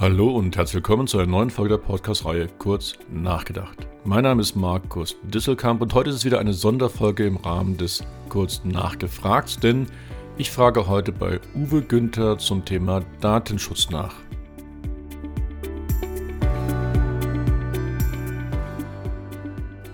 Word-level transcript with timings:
Hallo 0.00 0.30
und 0.30 0.56
herzlich 0.56 0.76
willkommen 0.76 1.06
zu 1.06 1.18
einer 1.18 1.26
neuen 1.26 1.50
Folge 1.50 1.76
der 1.76 1.84
Podcast-Reihe 1.84 2.48
Kurz 2.56 2.94
Nachgedacht. 3.10 3.86
Mein 4.06 4.22
Name 4.22 4.40
ist 4.40 4.56
Markus 4.56 5.14
Disselkamp 5.24 5.82
und 5.82 5.92
heute 5.92 6.08
ist 6.08 6.16
es 6.16 6.24
wieder 6.24 6.38
eine 6.38 6.54
Sonderfolge 6.54 7.26
im 7.26 7.36
Rahmen 7.36 7.76
des 7.76 8.02
Kurz 8.30 8.62
Nachgefragt, 8.64 9.62
denn 9.62 9.88
ich 10.38 10.50
frage 10.50 10.86
heute 10.88 11.12
bei 11.12 11.38
Uwe 11.54 11.82
Günther 11.82 12.38
zum 12.38 12.64
Thema 12.64 13.02
Datenschutz 13.20 13.90
nach. 13.90 14.14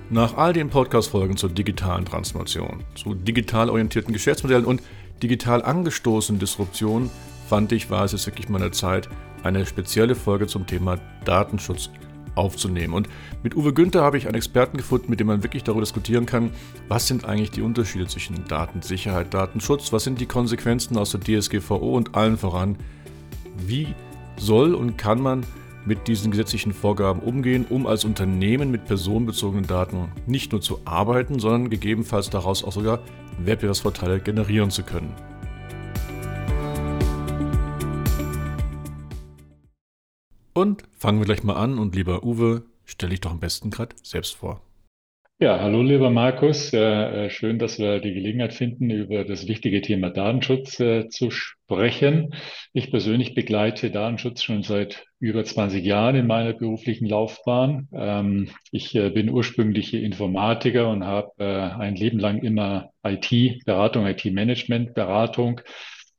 Nach 0.08 0.36
all 0.36 0.52
den 0.52 0.70
Podcast-Folgen 0.70 1.36
zur 1.36 1.50
digitalen 1.50 2.04
Transformation, 2.04 2.84
zu 2.94 3.12
digital 3.12 3.68
orientierten 3.68 4.12
Geschäftsmodellen 4.12 4.66
und 4.66 4.84
digital 5.20 5.64
angestoßenen 5.64 6.38
Disruptionen 6.38 7.10
fand 7.48 7.72
ich, 7.72 7.90
war 7.90 8.04
es 8.04 8.12
jetzt 8.12 8.26
wirklich 8.26 8.48
mal 8.48 8.62
eine 8.62 8.70
Zeit, 8.70 9.08
eine 9.46 9.66
spezielle 9.66 10.14
Folge 10.14 10.46
zum 10.46 10.66
Thema 10.66 10.98
Datenschutz 11.24 11.90
aufzunehmen. 12.34 12.94
Und 12.94 13.08
mit 13.42 13.56
Uwe 13.56 13.72
Günther 13.72 14.02
habe 14.02 14.18
ich 14.18 14.26
einen 14.26 14.34
Experten 14.34 14.76
gefunden, 14.76 15.10
mit 15.10 15.20
dem 15.20 15.26
man 15.26 15.42
wirklich 15.42 15.64
darüber 15.64 15.82
diskutieren 15.82 16.26
kann, 16.26 16.50
was 16.88 17.06
sind 17.06 17.24
eigentlich 17.24 17.50
die 17.50 17.62
Unterschiede 17.62 18.06
zwischen 18.06 18.44
Datensicherheit, 18.46 19.32
Datenschutz, 19.32 19.92
was 19.92 20.04
sind 20.04 20.20
die 20.20 20.26
Konsequenzen 20.26 20.98
aus 20.98 21.12
der 21.12 21.20
DSGVO 21.20 21.96
und 21.96 22.14
allen 22.14 22.36
voran, 22.36 22.76
wie 23.66 23.94
soll 24.36 24.74
und 24.74 24.98
kann 24.98 25.20
man 25.20 25.46
mit 25.86 26.08
diesen 26.08 26.30
gesetzlichen 26.32 26.72
Vorgaben 26.72 27.20
umgehen, 27.20 27.64
um 27.68 27.86
als 27.86 28.04
Unternehmen 28.04 28.70
mit 28.70 28.84
personenbezogenen 28.86 29.66
Daten 29.66 30.08
nicht 30.26 30.52
nur 30.52 30.60
zu 30.60 30.80
arbeiten, 30.84 31.38
sondern 31.38 31.70
gegebenenfalls 31.70 32.28
daraus 32.28 32.64
auch 32.64 32.72
sogar 32.72 33.00
Wettbewerbsvorteile 33.38 34.20
generieren 34.20 34.70
zu 34.70 34.82
können. 34.82 35.14
Und 40.56 40.84
fangen 40.96 41.18
wir 41.18 41.26
gleich 41.26 41.44
mal 41.44 41.56
an 41.56 41.78
und 41.78 41.94
lieber 41.94 42.24
Uwe, 42.24 42.62
stell 42.86 43.10
dich 43.10 43.20
doch 43.20 43.30
am 43.30 43.40
besten 43.40 43.70
gerade 43.70 43.94
selbst 44.02 44.36
vor. 44.36 44.62
Ja, 45.38 45.60
hallo 45.60 45.82
lieber 45.82 46.08
Markus. 46.08 46.72
Äh, 46.72 47.28
schön, 47.28 47.58
dass 47.58 47.78
wir 47.78 48.00
die 48.00 48.14
Gelegenheit 48.14 48.54
finden, 48.54 48.88
über 48.88 49.24
das 49.24 49.48
wichtige 49.48 49.82
Thema 49.82 50.08
Datenschutz 50.08 50.80
äh, 50.80 51.10
zu 51.10 51.30
sprechen. 51.30 52.32
Ich 52.72 52.90
persönlich 52.90 53.34
begleite 53.34 53.90
Datenschutz 53.90 54.42
schon 54.42 54.62
seit 54.62 55.04
über 55.20 55.44
20 55.44 55.84
Jahren 55.84 56.16
in 56.16 56.26
meiner 56.26 56.54
beruflichen 56.54 57.04
Laufbahn. 57.04 57.88
Ähm, 57.92 58.48
ich 58.70 58.94
äh, 58.94 59.10
bin 59.10 59.28
ursprünglich 59.28 59.92
Informatiker 59.92 60.88
und 60.88 61.04
habe 61.04 61.34
ein 61.78 61.96
Leben 61.96 62.18
lang 62.18 62.38
immer 62.38 62.92
IT-Beratung, 63.04 64.06
IT-Management-Beratung 64.06 65.60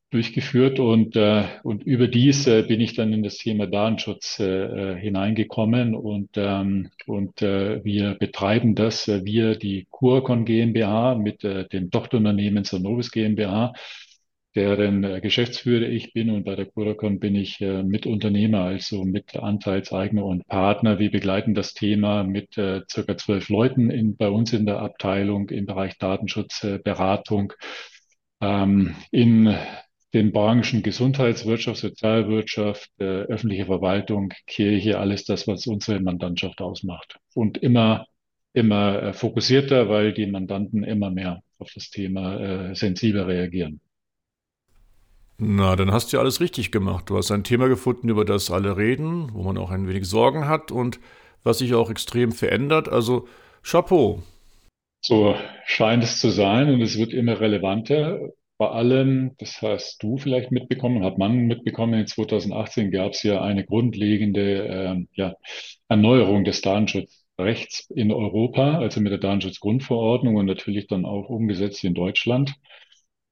durchgeführt 0.10 0.80
und, 0.80 1.16
äh, 1.18 1.44
und 1.64 1.84
überdies 1.84 2.48
äh, 2.48 2.64
bin 2.64 2.80
ich 2.80 2.96
dann 2.96 3.12
in 3.12 3.24
das 3.24 3.38
Thema 3.38 3.68
Datenschutz 3.68 4.40
äh, 4.40 4.46
äh, 4.46 4.96
hineingekommen 4.96 5.96
und, 5.96 6.30
ähm, 6.36 6.90
und 7.06 7.42
äh, 7.42 7.84
wir 7.84 8.16
betreiben 8.16 8.74
das, 8.74 9.08
äh, 9.10 9.26
wir 9.26 9.58
die 9.58 9.88
Curcon 9.92 10.46
GmbH 10.46 11.16
mit 11.16 11.44
äh, 11.44 11.68
dem 11.68 11.92
Tochterunternehmen 11.92 12.64
Sanovis 12.64 13.12
GmbH, 13.12 13.74
deren 14.56 15.04
äh, 15.04 15.20
Geschäftsführer 15.20 15.90
ich 15.90 16.14
bin 16.14 16.30
und 16.30 16.46
bei 16.46 16.56
der 16.56 16.68
Curacon 16.68 17.20
bin 17.20 17.36
ich 17.36 17.60
äh, 17.60 17.84
Mitunternehmer, 17.84 18.62
also 18.62 19.04
mit 19.04 19.36
Anteilseigner 19.36 20.24
und 20.24 20.48
Partner. 20.48 21.00
Wir 21.00 21.12
begleiten 21.12 21.54
das 21.54 21.74
Thema 21.74 22.24
mit 22.24 22.58
äh, 22.58 22.82
circa 22.90 23.18
zwölf 23.18 23.50
Leuten 23.50 23.90
in, 23.90 24.16
bei 24.16 24.30
uns 24.30 24.54
in 24.54 24.66
der 24.66 24.80
Abteilung 24.80 25.50
im 25.50 25.66
Bereich 25.66 25.98
Datenschutzberatung. 25.98 27.52
Äh, 27.52 27.66
ähm, 28.40 28.96
in 29.12 29.56
den 30.14 30.32
Branchen 30.32 30.84
Gesundheitswirtschaft, 30.84 31.80
Sozialwirtschaft, 31.80 32.90
äh, 33.00 33.04
öffentliche 33.04 33.66
Verwaltung, 33.66 34.34
Kirche, 34.46 35.00
alles 35.00 35.26
das, 35.26 35.48
was 35.48 35.68
unsere 35.68 36.00
Mandantschaft 36.00 36.62
ausmacht. 36.62 37.18
Und 37.34 37.58
immer, 37.58 38.08
immer 38.54 39.04
äh, 39.04 39.14
fokussierter, 39.14 39.90
weil 39.90 40.14
die 40.14 40.28
Mandanten 40.28 40.84
immer 40.84 41.10
mehr 41.10 41.42
auf 41.60 41.72
das 41.74 41.90
Thema 41.90 42.40
äh, 42.40 42.76
sensibler 42.76 43.28
reagieren. 43.28 43.82
Na, 45.40 45.76
dann 45.76 45.92
hast 45.92 46.12
du 46.12 46.18
ja 46.18 46.22
alles 46.22 46.42
richtig 46.42 46.72
gemacht. 46.72 47.10
Du 47.10 47.18
hast 47.18 47.32
ein 47.32 47.44
Thema 47.44 47.68
gefunden, 47.68 48.10
über 48.10 48.26
das 48.26 48.50
alle 48.50 48.76
reden, 48.76 49.30
wo 49.34 49.44
man 49.44 49.58
auch 49.58 49.70
ein 49.70 49.88
wenig 49.88 50.06
Sorgen 50.06 50.48
hat 50.48 50.72
und 50.72 51.00
was 51.44 51.60
sich 51.60 51.76
auch 51.76 51.92
extrem 51.92 52.32
verändert. 52.32 52.90
Also 52.90 53.28
Chapeau. 53.62 54.24
So 55.02 55.36
scheint 55.66 56.04
es 56.04 56.20
zu 56.20 56.30
sein 56.30 56.74
und 56.74 56.82
es 56.82 56.98
wird 56.98 57.14
immer 57.14 57.40
relevanter. 57.40 58.20
Vor 58.58 58.74
allem, 58.74 59.36
das 59.38 59.62
hast 59.62 60.02
du 60.02 60.18
vielleicht 60.18 60.52
mitbekommen, 60.52 61.04
hat 61.04 61.20
man 61.20 61.46
mitbekommen, 61.46 62.00
in 62.00 62.08
2018 62.08 62.90
gab 62.90 63.12
es 63.14 63.22
ja 63.22 63.42
eine 63.42 63.64
grundlegende 63.64 64.68
äh, 64.68 65.06
ja, 65.14 65.36
Erneuerung 65.88 66.44
des 66.44 66.62
Datenschutzrechts 66.62 67.90
in 67.92 68.12
Europa, 68.12 68.80
also 68.80 69.00
mit 69.00 69.12
der 69.12 69.20
Datenschutzgrundverordnung 69.20 70.36
und 70.36 70.48
natürlich 70.48 70.88
dann 70.88 71.06
auch 71.06 71.30
umgesetzt 71.30 71.84
in 71.84 71.94
Deutschland. 71.94 72.56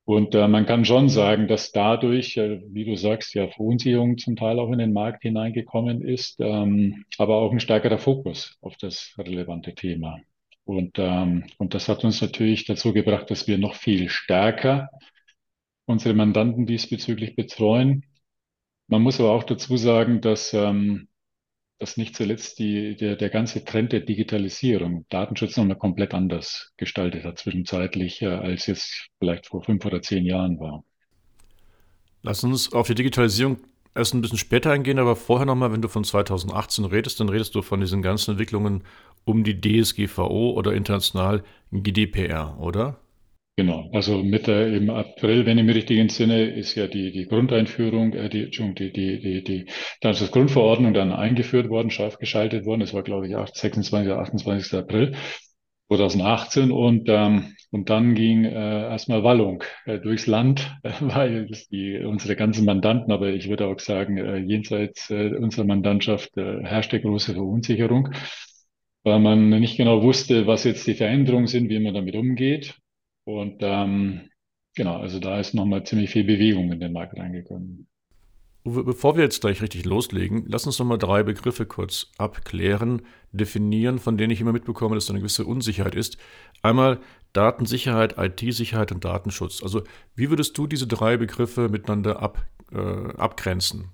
Und 0.06 0.36
äh, 0.36 0.48
man 0.48 0.68
kann 0.68 0.86
schon 0.86 1.10
sagen, 1.10 1.48
dass 1.48 1.72
dadurch, 1.72 2.38
äh, 2.38 2.62
wie 2.68 2.86
du 2.86 2.96
sagst, 2.96 3.34
ja 3.34 3.48
Verunsicherung 3.48 4.20
zum 4.20 4.36
Teil 4.36 4.60
auch 4.60 4.72
in 4.72 4.78
den 4.78 4.94
Markt 4.94 5.24
hineingekommen 5.24 6.04
ist, 6.04 6.40
ähm, 6.40 7.06
aber 7.18 7.38
auch 7.38 7.52
ein 7.52 7.60
stärkerer 7.60 7.98
Fokus 7.98 8.58
auf 8.62 8.78
das 8.78 9.16
relevante 9.18 9.74
Thema. 9.74 10.20
Und, 10.66 10.98
ähm, 10.98 11.46
und 11.58 11.74
das 11.74 11.88
hat 11.88 12.04
uns 12.04 12.22
natürlich 12.22 12.66
dazu 12.66 12.92
gebracht, 12.92 13.30
dass 13.30 13.48
wir 13.48 13.58
noch 13.58 13.76
viel 13.76 14.10
stärker 14.10 14.90
unsere 15.86 16.16
Mandanten 16.16 16.66
diesbezüglich 16.66 17.36
betreuen. 17.36 18.06
Man 18.88 19.04
muss 19.04 19.20
aber 19.20 19.32
auch 19.32 19.44
dazu 19.44 19.78
sagen, 19.78 20.22
dass, 20.22 20.54
ähm, 20.54 21.08
dass 21.80 21.98
nicht 21.98 22.16
zuletzt 22.16 22.58
die, 22.60 22.96
der, 22.96 23.16
der 23.16 23.30
ganze 23.30 23.64
Trend 23.64 23.92
der 23.92 24.00
Digitalisierung 24.02 25.06
Datenschutz 25.10 25.58
nochmal 25.58 25.78
komplett 25.78 26.14
anders 26.14 26.74
gestaltet 26.78 27.24
hat, 27.24 27.38
zwischenzeitlich, 27.38 28.22
äh, 28.24 28.28
als 28.28 28.66
jetzt 28.66 29.10
vielleicht 29.20 29.48
vor 29.48 29.64
fünf 29.64 29.86
oder 29.86 30.02
zehn 30.02 30.26
Jahren 30.26 30.60
war. 30.60 30.84
Lass 32.24 32.44
uns 32.44 32.74
auf 32.74 32.88
die 32.88 32.96
Digitalisierung 32.96 33.58
erst 33.94 34.14
ein 34.14 34.22
bisschen 34.22 34.40
später 34.40 34.72
eingehen, 34.72 34.98
aber 34.98 35.16
vorher 35.16 35.46
nochmal, 35.46 35.72
wenn 35.72 35.82
du 35.82 35.88
von 35.88 36.04
2018 36.04 36.86
redest, 36.86 37.20
dann 37.20 37.30
redest 37.30 37.54
du 37.54 37.62
von 37.62 37.80
diesen 37.80 38.02
ganzen 38.02 38.32
Entwicklungen 38.32 38.84
um 39.26 39.44
die 39.44 39.60
DSGVO 39.60 40.52
oder 40.52 40.74
international 40.74 41.44
GDPR, 41.72 42.58
oder? 42.60 43.00
Genau, 43.58 43.90
also 43.94 44.22
Mitte 44.22 44.52
im 44.52 44.90
April, 44.90 45.46
wenn 45.46 45.58
ich 45.58 45.64
mich 45.64 45.76
richtig 45.78 45.98
entsinne, 45.98 46.44
ist 46.44 46.76
ja 46.76 46.88
die, 46.88 47.14
die 47.14 47.26
Grundeinführung, 47.26 48.12
äh, 48.14 48.28
die, 48.30 48.50
die, 48.50 48.92
die, 48.92 49.22
die, 49.22 49.44
die 49.44 49.66
Datenschutzgrundverordnung 50.02 50.94
dann 50.94 51.14
eingeführt 51.14 51.70
worden, 51.70 51.90
scharf 51.90 52.18
geschaltet 52.18 52.66
worden. 52.66 52.82
Das 52.82 52.94
war, 52.94 53.04
glaube 53.04 53.28
ich, 53.28 53.34
26. 53.34 54.08
oder 54.08 54.20
28. 54.20 54.74
April 54.78 55.16
2018 55.88 56.72
und, 56.72 57.08
ähm, 57.08 57.56
und 57.72 57.90
dann 57.90 58.16
ging 58.16 58.44
äh, 58.44 58.90
erstmal 58.90 59.24
Wallung 59.24 59.64
äh, 59.86 60.00
durchs 60.00 60.28
Land, 60.28 60.76
äh, 60.84 60.92
weil 61.00 61.48
die, 61.72 61.98
unsere 62.04 62.36
ganzen 62.36 62.66
Mandanten, 62.66 63.14
aber 63.14 63.30
ich 63.30 63.48
würde 63.48 63.68
auch 63.68 63.80
sagen, 63.80 64.18
äh, 64.18 64.38
jenseits 64.38 65.10
äh, 65.12 65.30
unserer 65.30 65.66
Mandantschaft 65.66 66.36
äh, 66.38 66.62
herrschte 66.64 67.00
große 67.00 67.34
Verunsicherung, 67.36 68.10
weil 69.06 69.20
man 69.20 69.50
nicht 69.50 69.78
genau 69.78 70.02
wusste, 70.02 70.48
was 70.48 70.64
jetzt 70.64 70.86
die 70.88 70.96
Veränderungen 70.96 71.48
sind, 71.48 71.70
wie 71.70 71.80
man 71.80 71.94
damit 71.94 72.16
umgeht. 72.16 72.76
Und 73.24 73.58
ähm, 73.62 74.30
genau, 74.76 74.98
also 74.98 75.20
da 75.20 75.40
ist 75.40 75.54
nochmal 75.54 75.86
ziemlich 75.86 76.10
viel 76.10 76.24
Bewegung 76.24 76.72
in 76.72 76.80
den 76.80 76.92
Markt 76.92 77.18
reingekommen. 77.18 77.88
Bevor 78.64 79.16
wir 79.16 79.24
jetzt 79.24 79.42
gleich 79.42 79.62
richtig 79.62 79.86
loslegen, 79.86 80.46
lass 80.48 80.66
uns 80.66 80.80
noch 80.80 80.88
mal 80.88 80.98
drei 80.98 81.22
Begriffe 81.22 81.68
kurz 81.68 82.12
abklären, 82.18 83.04
definieren, 83.32 84.00
von 84.00 84.18
denen 84.18 84.32
ich 84.32 84.42
immer 84.42 84.54
mitbekomme, 84.54 84.96
dass 84.96 85.06
da 85.06 85.12
eine 85.12 85.20
gewisse 85.20 85.46
Unsicherheit 85.46 85.94
ist. 85.94 86.18
Einmal 86.64 87.00
Datensicherheit, 87.32 88.16
IT-Sicherheit 88.18 88.92
und 88.92 89.06
Datenschutz. 89.06 89.62
Also 89.62 89.84
wie 90.16 90.32
würdest 90.32 90.58
du 90.58 90.66
diese 90.66 90.88
drei 90.88 91.16
Begriffe 91.18 91.70
miteinander 91.70 92.24
ab, 92.24 92.44
äh, 92.72 92.78
abgrenzen? 92.78 93.92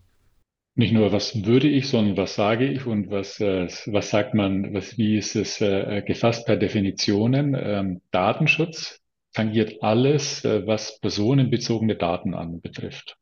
Nicht 0.76 0.94
nur, 0.94 1.12
was 1.12 1.46
würde 1.46 1.68
ich, 1.68 1.90
sondern 1.90 2.18
was 2.18 2.36
sage 2.36 2.66
ich 2.66 2.86
und 2.86 3.10
was, 3.10 3.40
äh, 3.42 3.68
was 3.88 4.10
sagt 4.10 4.34
man, 4.34 4.74
was, 4.74 4.98
wie 4.98 5.18
ist 5.18 5.36
es 5.36 5.60
äh, 5.62 6.02
gefasst 6.02 6.46
per 6.46 6.56
Definitionen? 6.56 7.56
Ähm, 7.60 8.02
Datenschutz 8.12 9.02
tangiert 9.34 9.84
alles, 9.84 10.46
äh, 10.46 10.66
was 10.66 11.00
personenbezogene 11.00 11.96
Daten 11.96 12.34
anbetrifft. 12.34 13.18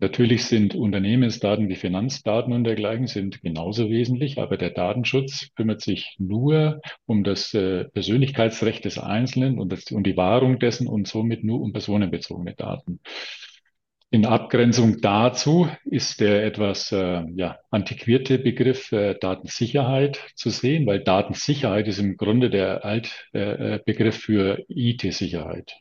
Natürlich 0.00 0.44
sind 0.44 0.74
Unternehmensdaten 0.74 1.68
wie 1.68 1.76
Finanzdaten 1.76 2.52
und 2.52 2.64
dergleichen 2.64 3.06
sind 3.06 3.40
genauso 3.40 3.88
wesentlich, 3.88 4.38
aber 4.40 4.56
der 4.56 4.70
Datenschutz 4.70 5.50
kümmert 5.54 5.82
sich 5.82 6.16
nur 6.18 6.80
um 7.06 7.22
das 7.22 7.54
äh, 7.54 7.84
Persönlichkeitsrecht 7.84 8.84
des 8.84 8.98
Einzelnen 8.98 9.58
und, 9.58 9.70
das, 9.70 9.90
um 9.92 10.02
die 10.02 10.16
Wahrung 10.16 10.58
dessen 10.58 10.88
und 10.88 11.06
somit 11.06 11.44
nur 11.44 11.60
um 11.60 11.72
personenbezogene 11.72 12.54
Daten. 12.54 13.00
In 14.14 14.26
Abgrenzung 14.26 15.00
dazu 15.00 15.68
ist 15.84 16.20
der 16.20 16.46
etwas 16.46 16.92
äh, 16.92 17.24
ja, 17.34 17.58
antiquierte 17.70 18.38
Begriff 18.38 18.92
äh, 18.92 19.16
Datensicherheit 19.18 20.20
zu 20.36 20.50
sehen, 20.50 20.86
weil 20.86 21.00
Datensicherheit 21.00 21.88
ist 21.88 21.98
im 21.98 22.16
Grunde 22.16 22.48
der 22.48 22.84
Altbegriff 22.84 24.14
äh, 24.14 24.20
für 24.20 24.64
IT-Sicherheit. 24.68 25.80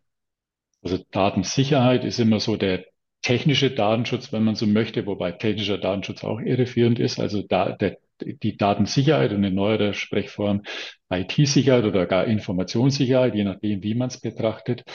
Also 0.82 0.98
Datensicherheit 1.12 2.06
ist 2.06 2.20
immer 2.20 2.40
so 2.40 2.58
der 2.58 2.86
technische 3.22 3.70
Datenschutz, 3.70 4.34
wenn 4.34 4.44
man 4.44 4.56
so 4.56 4.66
möchte, 4.66 5.06
wobei 5.06 5.32
technischer 5.34 5.78
Datenschutz 5.78 6.24
auch 6.24 6.40
irreführend 6.40 6.98
ist. 6.98 7.20
Also 7.20 7.44
da, 7.44 7.74
der, 7.74 8.00
die 8.20 8.58
Datensicherheit 8.58 9.32
und 9.32 9.44
in 9.44 9.54
neuerer 9.54 9.94
Sprechform 9.94 10.64
IT-Sicherheit 11.12 11.84
oder 11.84 12.08
gar 12.08 12.26
Informationssicherheit, 12.26 13.36
je 13.36 13.44
nachdem, 13.44 13.84
wie 13.84 13.94
man 13.94 14.08
es 14.08 14.20
betrachtet, 14.20 14.86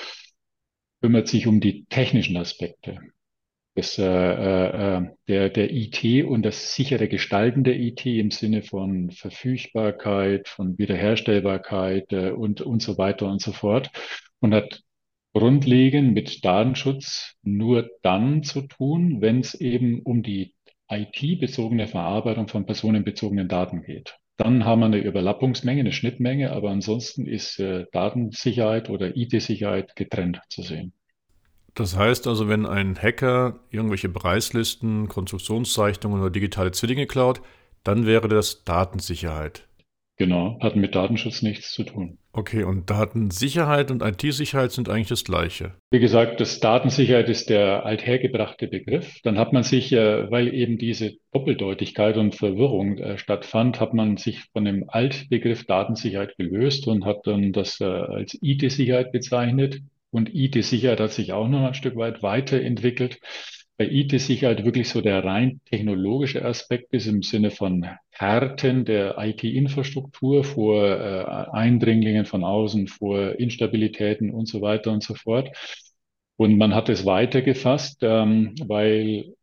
kümmert 1.01 1.29
sich 1.29 1.47
um 1.47 1.61
die 1.61 1.85
technischen 1.85 2.37
Aspekte 2.37 2.99
das, 3.79 3.97
äh, 3.97 4.05
äh, 4.05 5.07
der, 5.29 5.51
der 5.51 5.73
IT 5.73 6.25
und 6.25 6.43
das 6.43 6.75
sichere 6.75 7.07
Gestalten 7.07 7.63
der 7.63 7.79
IT 7.79 8.05
im 8.07 8.33
Sinne 8.33 8.63
von 8.63 9.11
Verfügbarkeit, 9.13 10.49
von 10.49 10.77
Wiederherstellbarkeit 10.79 12.13
äh, 12.13 12.31
und, 12.31 12.61
und 12.61 12.83
so 12.83 12.99
weiter 12.99 13.31
und 13.31 13.41
so 13.41 13.53
fort 13.53 13.91
und 14.41 14.53
hat 14.53 14.83
grundlegend 15.33 16.13
mit 16.13 16.45
Datenschutz 16.45 17.37
nur 17.43 17.89
dann 18.03 18.43
zu 18.43 18.63
tun, 18.63 19.21
wenn 19.21 19.41
es 19.41 19.55
eben 19.55 20.01
um 20.01 20.25
die 20.25 20.55
IT-bezogene 20.91 21.87
Verarbeitung 21.87 22.49
von 22.49 22.67
personenbezogenen 22.67 23.47
Daten 23.47 23.83
geht. 23.83 24.17
Dann 24.37 24.65
haben 24.65 24.81
wir 24.81 24.87
eine 24.87 24.99
Überlappungsmenge, 24.99 25.81
eine 25.81 25.93
Schnittmenge, 25.93 26.51
aber 26.51 26.71
ansonsten 26.71 27.27
ist 27.27 27.61
äh, 27.61 27.87
Datensicherheit 27.93 28.91
oder 28.91 29.17
IT-Sicherheit 29.17 29.95
getrennt 29.95 30.41
zu 30.49 30.63
sehen. 30.63 30.93
Das 31.75 31.97
heißt 31.97 32.27
also, 32.27 32.49
wenn 32.49 32.67
ein 32.67 32.97
Hacker 33.01 33.61
irgendwelche 33.71 34.09
Preislisten, 34.09 35.09
Konstruktionszeichnungen 35.09 36.21
oder 36.21 36.31
digitale 36.31 36.73
Zwillinge 36.73 37.07
klaut, 37.07 37.41
dann 37.85 38.07
wäre 38.07 38.29
das 38.29 38.65
Datensicherheit. 38.65 39.69
Genau, 40.19 40.59
hat 40.61 40.75
mit 40.75 40.97
Datenschutz 40.97 41.43
nichts 41.43 41.73
zu 41.73 41.85
tun. 41.85 42.19
Okay, 42.33 42.65
und 42.65 42.91
Datensicherheit 42.91 43.93
und 43.93 44.03
IT-Sicherheit 44.03 44.73
sind 44.73 44.89
eigentlich 44.89 45.07
das 45.09 45.23
gleiche. 45.23 45.75
Wie 45.93 46.01
gesagt, 46.01 46.41
das 46.41 46.59
Datensicherheit 46.59 47.29
ist 47.29 47.51
der 47.51 47.87
althergebrachte 47.87 48.67
Begriff. 48.67 49.21
Dann 49.23 49.39
hat 49.39 49.53
man 49.53 49.63
sich, 49.63 49.93
äh, 49.93 50.29
weil 50.29 50.53
eben 50.53 50.77
diese 50.77 51.13
Doppeldeutigkeit 51.33 52.17
und 52.17 52.35
Verwirrung 52.35 52.99
äh, 52.99 53.17
stattfand, 53.17 53.79
hat 53.79 53.95
man 53.95 54.17
sich 54.17 54.43
von 54.53 54.65
dem 54.65 54.85
Altbegriff 54.89 55.65
Datensicherheit 55.67 56.37
gelöst 56.37 56.89
und 56.89 57.05
hat 57.05 57.21
dann 57.25 57.53
das 57.53 57.81
äh, 57.81 57.85
als 57.85 58.37
IT-Sicherheit 58.43 59.13
bezeichnet. 59.13 59.83
Und 60.11 60.35
IT-Sicherheit 60.35 61.01
hat 61.01 61.13
sich 61.13 61.33
auch 61.33 61.49
noch 61.49 61.67
ein 61.67 61.75
Stück 61.75 61.97
weit 61.97 62.23
weiterentwickelt. 62.23 63.21
Bei 63.77 63.89
IT-Sicherheit 63.89 64.65
wirklich 64.65 64.89
so 64.89 65.01
der 65.01 65.25
rein 65.25 65.61
technologische 65.67 66.45
Aspekt 66.45 66.93
ist 66.93 67.07
im 67.07 67.23
Sinne 67.23 67.51
von 67.51 67.87
Härten 68.11 68.85
der 68.85 69.17
IT-Infrastruktur 69.19 70.43
vor 70.43 70.85
äh, 70.85 71.25
Eindringlingen 71.53 72.25
von 72.25 72.43
außen, 72.43 72.89
vor 72.89 73.39
Instabilitäten 73.39 74.31
und 74.31 74.47
so 74.49 74.61
weiter 74.63 74.91
und 74.91 75.03
so 75.05 75.15
fort. 75.15 75.57
Und 76.37 76.57
man 76.59 76.75
hat 76.75 76.89
es 76.89 77.05
weitergefasst, 77.05 77.99
ähm, 78.03 78.55
weil 78.67 79.35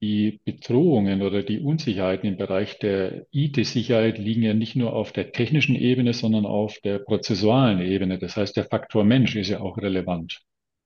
die 0.00 0.40
Bedrohungen 0.44 1.22
oder 1.22 1.42
die 1.42 1.60
Unsicherheiten 1.60 2.28
im 2.28 2.36
Bereich 2.36 2.78
der 2.78 3.26
IT-Sicherheit 3.32 4.18
liegen 4.18 4.42
ja 4.42 4.54
nicht 4.54 4.76
nur 4.76 4.92
auf 4.92 5.12
der 5.12 5.32
technischen 5.32 5.74
Ebene, 5.74 6.12
sondern 6.12 6.44
auf 6.44 6.78
der 6.84 6.98
prozessualen 6.98 7.80
Ebene. 7.80 8.18
Das 8.18 8.36
heißt, 8.36 8.56
der 8.56 8.64
Faktor 8.64 9.04
Mensch 9.04 9.36
ist 9.36 9.48
ja 9.48 9.60
auch 9.60 9.78
relevant. 9.78 10.40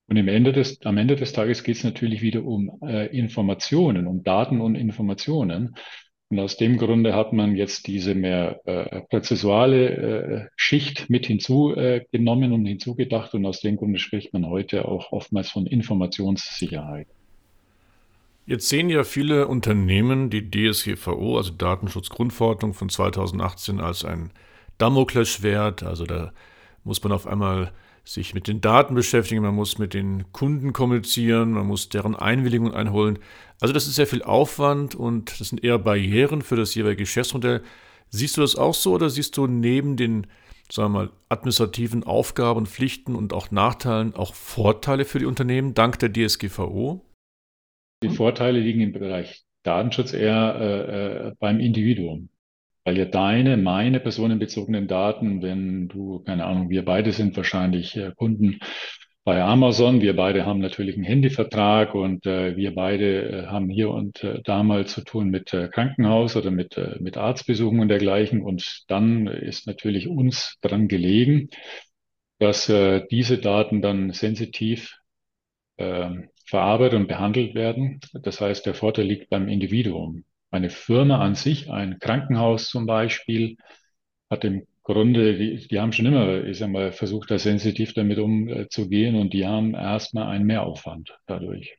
Und 0.09 0.17
Ende 0.17 0.53
des, 0.53 0.81
am 0.83 0.97
Ende 0.97 1.15
des 1.17 1.33
Tages 1.33 1.63
geht 1.63 1.77
es 1.77 1.85
natürlich 1.85 2.21
wieder 2.21 2.45
um 2.45 2.79
äh, 2.83 3.07
Informationen, 3.17 4.07
um 4.07 4.25
Daten 4.25 4.61
und 4.61 4.75
Informationen. 4.75 5.77
Und 6.31 6.39
aus 6.39 6.57
dem 6.57 6.79
Grunde 6.79 7.15
hat 7.15 7.33
man 7.33 7.57
jetzt 7.57 7.89
diese 7.89 8.15
mehr 8.15 8.61
äh, 8.65 9.03
prozessuale 9.03 9.89
äh, 9.89 10.49
Schicht 10.57 11.11
mit 11.11 11.27
hinzugenommen 11.27 12.53
äh, 12.53 12.55
und 12.55 12.67
hinzugedacht. 12.67 13.35
Und 13.35 13.47
aus 13.47 13.61
dem 13.61 13.77
Grunde 13.77 13.99
spricht 13.99 14.33
man 14.33 14.47
heute 14.47 14.87
auch 14.87 15.11
oftmals 15.13 15.51
von 15.51 15.67
Informationssicherheit. 15.67 17.09
Jetzt 18.47 18.69
sehen 18.69 18.91
ja 18.91 19.05
viele 19.05 19.47
Unternehmen 19.47 20.31
die 20.31 20.51
DSGVO, 20.51 21.37
also 21.37 21.53
Datenschutzgrundverordnung 21.53 22.75
von 22.75 22.89
2018, 22.89 23.81
als 23.81 24.05
ein 24.05 24.33
Damoklesschwert. 24.79 25.83
Also 25.83 26.05
da 26.05 26.33
muss 26.83 27.03
man 27.03 27.13
auf 27.13 27.27
einmal 27.27 27.73
sich 28.05 28.35
mit 28.35 28.49
den 28.49 28.61
Daten 28.61 28.95
beschäftigen, 28.95 29.43
man 29.43 29.55
muss 29.55 29.79
mit 29.79 29.95
den 29.95 30.33
Kunden 30.33 30.73
kommunizieren, 30.73 31.53
man 31.53 31.67
muss 31.67 31.91
deren 31.91 32.17
Einwilligung 32.17 32.75
einholen. 32.75 33.19
Also 33.61 33.73
das 33.73 33.87
ist 33.87 33.95
sehr 33.95 34.07
viel 34.07 34.23
Aufwand 34.23 34.95
und 34.95 35.39
das 35.41 35.51
sind 35.51 35.63
eher 35.63 35.79
Barrieren 35.79 36.43
für 36.43 36.57
das 36.57 36.75
jeweilige 36.75 37.03
Geschäftsmodell. 37.03 37.63
Siehst 38.09 38.37
du 38.37 38.41
das 38.41 38.57
auch 38.57 38.75
so 38.75 38.95
oder 38.95 39.11
siehst 39.11 39.37
du 39.37 39.47
neben 39.47 39.97
den 39.97 40.27
sagen 40.73 40.93
wir 40.93 41.01
mal, 41.01 41.11
administrativen 41.29 42.05
Aufgaben, 42.05 42.67
Pflichten 42.67 43.17
und 43.17 43.33
auch 43.33 43.51
Nachteilen 43.51 44.15
auch 44.15 44.35
Vorteile 44.35 45.05
für 45.05 45.19
die 45.19 45.27
Unternehmen 45.27 45.75
dank 45.75 45.99
der 45.99 46.13
DSGVO? 46.13 47.05
Die 48.03 48.09
Vorteile 48.09 48.61
liegen 48.61 48.81
im 48.81 48.93
Bereich 48.93 49.45
Datenschutz 49.63 50.15
eher 50.15 50.57
äh, 50.59 51.29
äh, 51.29 51.33
beim 51.39 51.61
Individuum. 51.61 52.31
Weil 52.85 52.97
ja 52.97 53.05
deine, 53.05 53.59
meine 53.59 54.01
personenbezogenen 54.01 54.89
Daten, 54.89 55.43
wenn 55.43 55.89
du, 55.89 56.21
keine 56.21 56.47
Ahnung, 56.47 56.71
wir 56.71 56.85
beide 56.85 57.13
sind 57.13 57.37
wahrscheinlich 57.37 57.97
äh, 57.97 58.13
Kunden 58.17 58.59
bei 59.23 59.43
Amazon, 59.43 60.01
wir 60.01 60.17
beide 60.17 60.47
haben 60.47 60.61
natürlich 60.61 60.95
einen 60.95 61.05
Handyvertrag 61.05 61.95
und 61.95 62.25
äh, 62.25 62.57
wir 62.57 62.75
beide 62.75 63.29
äh, 63.29 63.47
haben 63.49 63.69
hier 63.69 63.91
und 63.91 64.25
äh, 64.25 64.41
da 64.45 64.63
mal 64.63 64.87
zu 64.87 65.03
tun 65.03 65.29
mit 65.29 65.51
Krankenhaus 65.51 66.37
oder 66.37 66.51
mit, 66.51 66.81
mit 67.01 67.19
Arztbesuchen 67.19 67.81
und 67.81 67.89
dergleichen. 67.89 68.41
Und 68.43 68.85
dann 68.89 69.27
ist 69.27 69.67
natürlich 69.67 70.09
uns 70.09 70.57
dran 70.63 70.89
gelegen, 70.89 71.51
dass 72.39 72.73
diese 73.11 73.37
Daten 73.37 73.83
dann 73.83 74.13
sensitiv 74.13 74.97
äh, 75.77 76.11
verarbeitet 76.51 76.99
und 76.99 77.07
behandelt 77.07 77.55
werden. 77.55 78.01
Das 78.13 78.41
heißt, 78.41 78.67
der 78.67 78.75
Vorteil 78.75 79.07
liegt 79.07 79.31
beim 79.31 79.49
Individuum. 79.49 80.25
Eine 80.51 80.69
Firma 80.69 81.21
an 81.21 81.37
sich, 81.37 81.71
ein 81.71 81.99
Krankenhaus 82.01 82.69
zum 82.69 82.87
Beispiel, 82.87 83.57
hat 84.29 84.45
im 84.45 84.67
Grunde, 84.83 85.39
die, 85.39 85.69
die 85.69 85.81
haben 85.81 85.93
schon 85.93 86.07
immer, 86.07 86.45
ich 86.45 86.59
sag 86.59 86.71
mal, 86.71 86.91
versucht, 86.91 87.31
da 87.31 87.39
sensitiv 87.39 87.95
damit 87.95 88.19
umzugehen 88.19 89.15
und 89.15 89.33
die 89.33 89.47
haben 89.47 89.75
erstmal 89.75 90.27
einen 90.27 90.47
Mehraufwand 90.47 91.17
dadurch. 91.27 91.79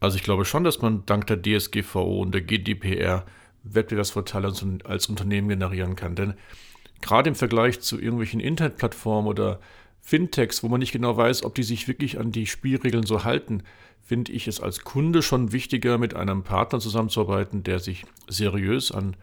Also 0.00 0.16
ich 0.16 0.22
glaube 0.22 0.46
schon, 0.46 0.64
dass 0.64 0.80
man 0.80 1.04
dank 1.04 1.26
der 1.26 1.42
DSGVO 1.42 2.22
und 2.22 2.32
der 2.32 2.42
GDPR 2.42 3.26
Wettbewerbsvorteile 3.62 4.52
als 4.84 5.06
Unternehmen 5.08 5.48
generieren 5.48 5.96
kann. 5.96 6.14
Denn 6.14 6.34
gerade 7.02 7.28
im 7.28 7.34
Vergleich 7.34 7.80
zu 7.80 8.00
irgendwelchen 8.00 8.40
Internetplattformen 8.40 9.28
oder 9.28 9.60
Fintechs, 10.06 10.62
wo 10.62 10.68
man 10.68 10.78
nicht 10.78 10.92
genau 10.92 11.16
weiß, 11.16 11.42
ob 11.42 11.56
die 11.56 11.64
sich 11.64 11.88
wirklich 11.88 12.20
an 12.20 12.30
die 12.30 12.46
Spielregeln 12.46 13.04
so 13.04 13.24
halten, 13.24 13.64
finde 14.00 14.30
ich 14.30 14.46
es 14.46 14.60
als 14.60 14.84
Kunde 14.84 15.20
schon 15.20 15.50
wichtiger, 15.50 15.98
mit 15.98 16.14
einem 16.14 16.44
Partner 16.44 16.78
zusammenzuarbeiten, 16.78 17.64
der 17.64 17.80
sich 17.80 18.04
seriös 18.28 18.92
an 18.92 19.16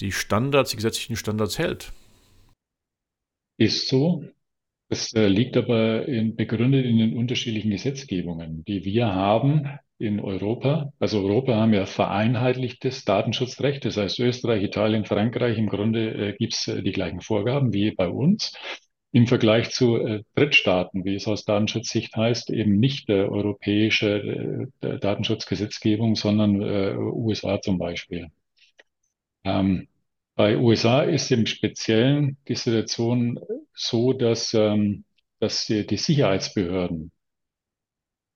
die 0.00 0.10
Standards, 0.10 0.70
die 0.70 0.76
gesetzlichen 0.76 1.16
Standards 1.16 1.58
hält. 1.58 1.92
Ist 3.58 3.88
so. 3.88 4.24
Das 4.88 5.12
äh, 5.12 5.28
liegt 5.28 5.58
aber 5.58 6.08
in, 6.08 6.34
begründet 6.34 6.86
in 6.86 6.96
den 6.96 7.14
unterschiedlichen 7.14 7.70
Gesetzgebungen, 7.70 8.64
die 8.64 8.86
wir 8.86 9.14
haben 9.14 9.68
in 9.98 10.18
Europa. 10.18 10.94
Also 10.98 11.20
Europa 11.20 11.56
haben 11.56 11.74
ja 11.74 11.84
vereinheitlichtes 11.84 13.04
Datenschutzrecht. 13.04 13.84
Das 13.84 13.98
heißt, 13.98 14.18
Österreich, 14.18 14.62
Italien, 14.62 15.04
Frankreich, 15.04 15.58
im 15.58 15.68
Grunde 15.68 16.10
äh, 16.10 16.36
gibt 16.38 16.54
es 16.54 16.68
äh, 16.68 16.82
die 16.82 16.92
gleichen 16.92 17.20
Vorgaben 17.20 17.74
wie 17.74 17.90
bei 17.90 18.08
uns 18.08 18.54
im 19.12 19.26
Vergleich 19.26 19.70
zu 19.70 19.96
äh, 19.98 20.24
Drittstaaten, 20.34 21.04
wie 21.04 21.14
es 21.14 21.28
aus 21.28 21.44
Datenschutzsicht 21.44 22.16
heißt, 22.16 22.50
eben 22.50 22.80
nicht 22.80 23.08
der 23.08 23.30
europäische 23.30 24.68
äh, 24.80 24.98
Datenschutzgesetzgebung, 24.98 26.16
sondern 26.16 26.62
äh, 26.62 26.94
USA 26.96 27.60
zum 27.60 27.78
Beispiel. 27.78 28.30
Ähm, 29.44 29.88
bei 30.34 30.56
USA 30.56 31.02
ist 31.02 31.30
im 31.30 31.44
Speziellen 31.44 32.38
die 32.48 32.54
Situation 32.54 33.38
so, 33.74 34.14
dass, 34.14 34.54
ähm, 34.54 35.04
dass 35.40 35.66
die, 35.66 35.86
die 35.86 35.98
Sicherheitsbehörden 35.98 37.12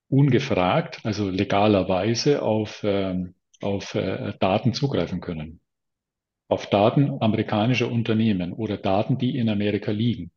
ungefragt, 0.09 0.99
also 1.03 1.29
legalerweise 1.29 2.43
auf, 2.43 2.81
ähm, 2.83 3.33
auf 3.61 3.95
äh, 3.95 4.33
Daten 4.39 4.73
zugreifen 4.75 5.21
können. 5.21 5.59
Auf 6.49 6.69
Daten 6.69 7.19
amerikanischer 7.19 7.91
Unternehmen 7.91 8.53
oder 8.53 8.77
Daten, 8.77 9.17
die 9.17 9.37
in 9.37 9.49
Amerika 9.49 9.91
liegen 9.91 10.31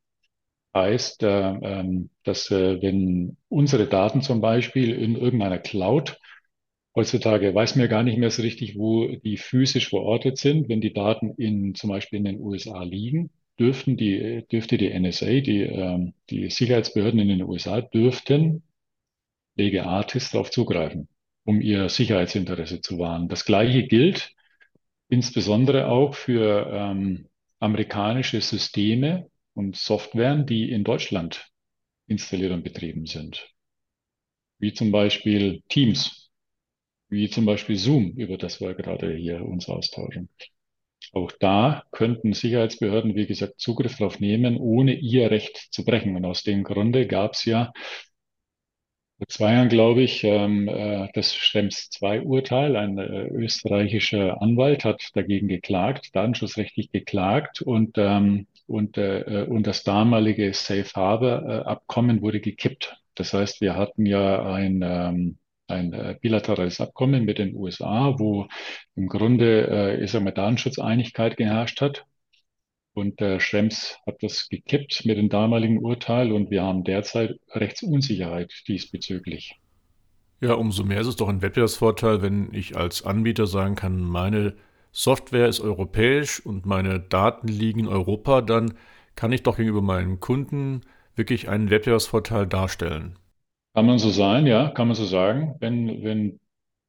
heißt, 0.74 1.22
äh, 1.22 1.28
ähm, 1.28 2.10
dass 2.24 2.50
äh, 2.50 2.80
wenn 2.82 3.36
unsere 3.48 3.86
Daten 3.86 4.22
zum 4.22 4.40
Beispiel 4.40 4.92
in 4.94 5.16
irgendeiner 5.16 5.58
Cloud, 5.58 6.18
heutzutage 6.94 7.54
weiß 7.54 7.76
man 7.76 7.82
ja 7.82 7.90
gar 7.90 8.02
nicht 8.02 8.18
mehr 8.18 8.30
so 8.30 8.42
richtig, 8.42 8.76
wo 8.76 9.08
die 9.08 9.36
physisch 9.36 9.88
verortet 9.88 10.38
sind, 10.38 10.68
wenn 10.68 10.80
die 10.80 10.92
Daten 10.92 11.34
in 11.36 11.74
zum 11.74 11.90
Beispiel 11.90 12.18
in 12.18 12.24
den 12.24 12.40
USA 12.40 12.82
liegen, 12.82 13.30
dürften 13.58 13.96
die, 13.96 14.44
dürfte 14.50 14.78
die 14.78 14.98
NSA, 14.98 15.40
die, 15.40 15.62
ähm, 15.62 16.14
die 16.30 16.50
Sicherheitsbehörden 16.50 17.20
in 17.20 17.28
den 17.28 17.42
USA, 17.42 17.80
dürften 17.80 18.62
Lege 19.56 19.84
Artis 19.84 20.30
darauf 20.30 20.50
zugreifen, 20.50 21.08
um 21.44 21.60
ihr 21.60 21.88
Sicherheitsinteresse 21.88 22.80
zu 22.80 22.98
wahren. 22.98 23.28
Das 23.28 23.44
Gleiche 23.44 23.82
gilt 23.86 24.32
insbesondere 25.08 25.88
auch 25.88 26.14
für 26.14 26.66
ähm, 26.72 27.26
amerikanische 27.58 28.40
Systeme, 28.40 29.29
und 29.54 29.76
Softwaren, 29.76 30.47
die 30.47 30.71
in 30.71 30.85
Deutschland 30.85 31.50
installiert 32.07 32.52
und 32.52 32.64
betrieben 32.64 33.07
sind. 33.07 33.49
wie 34.59 34.73
zum 34.73 34.92
Beispiel 34.92 35.62
Teams, 35.69 36.30
wie 37.09 37.30
zum 37.30 37.47
Beispiel 37.47 37.76
Zoom, 37.76 38.12
über 38.12 38.38
das 38.38 38.61
wir 38.61 38.75
gerade 38.75 39.14
hier 39.14 39.45
uns 39.45 39.69
austauschen. 39.69 40.28
Auch 41.12 41.33
da 41.33 41.85
könnten 41.92 42.35
Sicherheitsbehörden, 42.35 43.16
wie 43.16 43.26
gesagt, 43.26 43.61
Zugriff 43.61 43.99
darauf 43.99 44.21
nehmen, 44.21 44.57
ohne 44.59 44.95
ihr 44.95 45.30
Recht 45.30 45.57
zu 45.73 45.85
brechen. 45.85 46.16
Und 46.16 46.25
aus 46.25 46.42
dem 46.45 46.64
Grunde 46.64 47.07
gab 47.07 47.35
es 47.35 47.45
ja 47.45 47.73
vor 49.19 49.28
zwei 49.28 49.52
Jahren, 49.52 49.69
glaube 49.69 50.02
ich, 50.02 50.25
ähm, 50.25 50.66
äh, 50.69 51.09
das 51.14 51.35
Schrems 51.35 51.90
II-Urteil. 52.00 52.76
Ein 52.76 52.99
äh, 52.99 53.28
österreichischer 53.28 54.40
Anwalt 54.40 54.85
hat 54.85 55.11
dagegen 55.14 55.49
geklagt, 55.49 56.14
datenschutzrechtlich 56.14 56.90
geklagt 56.90 57.61
und, 57.62 57.99
ähm, 57.99 58.47
und, 58.70 58.96
äh, 58.98 59.46
und 59.48 59.66
das 59.66 59.82
damalige 59.82 60.54
Safe 60.54 60.88
Harbor-Abkommen 60.94 62.22
wurde 62.22 62.40
gekippt. 62.40 62.96
Das 63.16 63.34
heißt, 63.34 63.60
wir 63.60 63.76
hatten 63.76 64.06
ja 64.06 64.44
ein, 64.44 64.80
ähm, 64.82 65.38
ein 65.66 65.92
äh, 65.92 66.16
bilaterales 66.20 66.80
Abkommen 66.80 67.24
mit 67.24 67.38
den 67.38 67.54
USA, 67.56 68.14
wo 68.18 68.46
im 68.94 69.08
Grunde, 69.08 69.66
äh, 69.68 70.04
ich 70.04 70.14
mal, 70.14 70.30
Datenschutzeinigkeit 70.30 71.36
geherrscht 71.36 71.80
hat. 71.80 72.06
Und 72.92 73.20
der 73.20 73.40
Schrems 73.40 73.98
hat 74.06 74.22
das 74.22 74.48
gekippt 74.48 75.04
mit 75.04 75.18
dem 75.18 75.28
damaligen 75.28 75.78
Urteil 75.78 76.32
und 76.32 76.50
wir 76.50 76.62
haben 76.62 76.84
derzeit 76.84 77.38
Rechtsunsicherheit 77.52 78.52
diesbezüglich. 78.68 79.56
Ja, 80.40 80.54
umso 80.54 80.84
mehr 80.84 81.00
ist 81.00 81.06
es 81.06 81.16
doch 81.16 81.28
ein 81.28 81.42
Wettbewerbsvorteil, 81.42 82.22
wenn 82.22 82.52
ich 82.52 82.76
als 82.76 83.04
Anbieter 83.04 83.46
sagen 83.46 83.74
kann, 83.74 84.00
meine 84.00 84.54
Software 84.92 85.49
ist 85.49 85.61
europäisch 85.61 86.44
und 86.44 86.66
meine 86.66 87.00
Daten 87.00 87.49
liegen 87.49 87.80
in 87.80 87.88
Europa, 87.88 88.40
dann 88.42 88.75
kann 89.14 89.32
ich 89.32 89.42
doch 89.42 89.56
gegenüber 89.56 89.82
meinen 89.82 90.20
Kunden 90.20 90.82
wirklich 91.14 91.49
einen 91.49 91.70
Wettbewerbsvorteil 91.70 92.47
darstellen. 92.47 93.18
Kann 93.75 93.87
man 93.87 93.99
so 93.99 94.11
sein, 94.11 94.47
ja, 94.47 94.70
kann 94.70 94.88
man 94.88 94.97
so 94.97 95.04
sagen, 95.04 95.54
wenn, 95.61 96.02
wenn, 96.02 96.40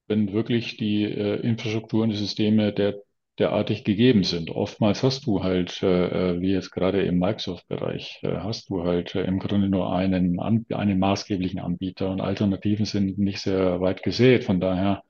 wenn 0.08 0.34
wirklich 0.34 0.77
die 0.77 1.03
äh, 1.03 1.39
Infrastrukturen, 1.41 2.10
die 2.10 2.15
Systeme 2.15 2.74
der, 2.74 2.96
derartig 3.38 3.84
gegeben 3.84 4.24
sind. 4.24 4.50
Oftmals 4.50 5.03
hast 5.03 5.25
du 5.25 5.43
halt, 5.43 5.81
äh, 5.84 6.36
äh 6.36 6.41
wie 6.41 6.51
jetzt 6.51 6.72
gerade 6.72 7.01
im 7.03 7.20
Microsoft-Bereich, 7.20 8.20
äh, 8.24 8.38
hast 8.38 8.70
du 8.70 8.84
halt 8.84 9.15
äh, 9.15 9.24
im 9.24 9.39
Grunde 9.39 9.70
nur 9.70 9.93
einen, 9.93 10.39
einen 10.39 11.00
maßgeblichen 11.00 11.60
Anbieter 11.60 12.10
und 12.10 12.22
Alternativen 12.22 12.86
sind 12.86 13.17
nicht 13.17 13.39
sehr 13.41 13.79
weit 13.81 14.03
gesät. 14.03 14.43
Von 14.43 14.60
daher 14.60 15.03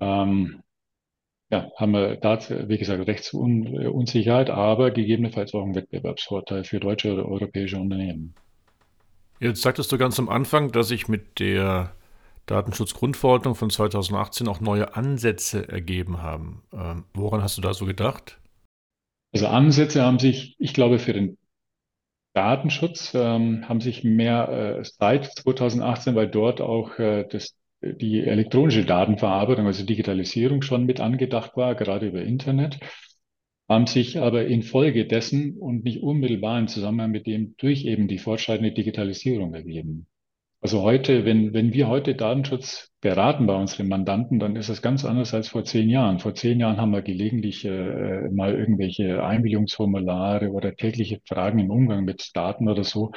ähm, 0.00 0.63
ja, 1.54 1.70
haben 1.76 1.92
wir 1.92 2.16
da, 2.16 2.36
wie 2.68 2.78
gesagt, 2.78 3.06
Rechtsunsicherheit, 3.06 4.50
aber 4.50 4.90
gegebenenfalls 4.90 5.54
auch 5.54 5.62
einen 5.62 5.76
Wettbewerbsvorteil 5.76 6.64
für 6.64 6.80
deutsche 6.80 7.12
oder 7.12 7.28
europäische 7.28 7.76
Unternehmen. 7.76 8.34
Jetzt 9.38 9.62
sagtest 9.62 9.92
du 9.92 9.98
ganz 9.98 10.18
am 10.18 10.28
Anfang, 10.28 10.72
dass 10.72 10.88
sich 10.88 11.06
mit 11.06 11.38
der 11.38 11.94
Datenschutzgrundverordnung 12.46 13.54
von 13.54 13.70
2018 13.70 14.48
auch 14.48 14.60
neue 14.60 14.96
Ansätze 14.96 15.68
ergeben 15.68 16.22
haben. 16.22 16.62
Ähm, 16.72 17.04
woran 17.14 17.40
hast 17.40 17.56
du 17.56 17.62
da 17.62 17.72
so 17.72 17.86
gedacht? 17.86 18.40
Also 19.32 19.46
Ansätze 19.46 20.02
haben 20.02 20.18
sich, 20.18 20.56
ich 20.58 20.74
glaube, 20.74 20.98
für 20.98 21.12
den 21.12 21.38
Datenschutz 22.34 23.12
ähm, 23.14 23.68
haben 23.68 23.80
sich 23.80 24.02
mehr 24.02 24.48
äh, 24.80 24.84
seit 24.84 25.26
2018, 25.26 26.16
weil 26.16 26.28
dort 26.28 26.60
auch 26.60 26.98
äh, 26.98 27.24
das, 27.30 27.54
die 28.00 28.20
elektronische 28.20 28.84
Datenverarbeitung, 28.84 29.66
also 29.66 29.84
Digitalisierung 29.84 30.62
schon 30.62 30.86
mit 30.86 31.00
angedacht 31.00 31.56
war, 31.56 31.74
gerade 31.74 32.08
über 32.08 32.22
Internet 32.22 32.78
haben 33.68 33.86
sich 33.86 34.18
aber 34.18 34.46
infolgedessen 34.46 35.56
und 35.58 35.84
nicht 35.84 36.02
unmittelbar 36.02 36.58
im 36.58 36.68
Zusammenhang 36.68 37.10
mit 37.10 37.26
dem 37.26 37.54
durch 37.56 37.84
eben 37.84 38.08
die 38.08 38.18
fortschreitende 38.18 38.72
Digitalisierung 38.72 39.54
ergeben. 39.54 40.06
Also 40.60 40.82
heute, 40.82 41.26
wenn, 41.26 41.52
wenn 41.52 41.74
wir 41.74 41.88
heute 41.88 42.14
Datenschutz 42.14 42.90
beraten 43.02 43.46
bei 43.46 43.54
unseren 43.54 43.88
Mandanten, 43.88 44.38
dann 44.38 44.56
ist 44.56 44.70
das 44.70 44.80
ganz 44.80 45.04
anders 45.04 45.34
als 45.34 45.48
vor 45.48 45.64
zehn 45.64 45.90
Jahren. 45.90 46.20
Vor 46.20 46.34
zehn 46.34 46.58
Jahren 46.58 46.78
haben 46.78 46.92
wir 46.92 47.02
gelegentlich 47.02 47.66
äh, 47.66 48.30
mal 48.30 48.54
irgendwelche 48.54 49.22
Einwilligungsformulare 49.22 50.50
oder 50.50 50.74
tägliche 50.74 51.20
Fragen 51.26 51.58
im 51.58 51.70
Umgang 51.70 52.04
mit 52.04 52.30
Daten 52.34 52.68
oder 52.68 52.82
so 52.82 53.12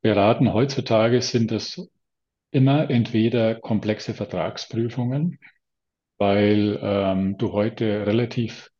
beraten. 0.00 0.54
Heutzutage 0.54 1.20
sind 1.20 1.52
es 1.52 1.90
immer 2.50 2.90
entweder 2.90 3.56
komplexe 3.56 4.14
Vertragsprüfungen, 4.14 5.38
weil 6.18 6.78
ähm, 6.82 7.38
du 7.38 7.52
heute 7.52 8.06
relativ 8.06 8.70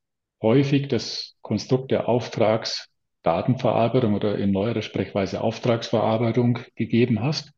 häufig 0.43 0.89
das 0.89 1.37
Konstrukt 1.43 1.91
der 1.91 2.09
Auftragsdatenverarbeitung 2.09 4.15
oder 4.15 4.39
in 4.39 4.53
neuerer 4.53 4.83
Sprechweise 4.83 5.41
Auftragsverarbeitung 5.41 6.61
gegeben 6.75 7.23
hast. 7.23 7.53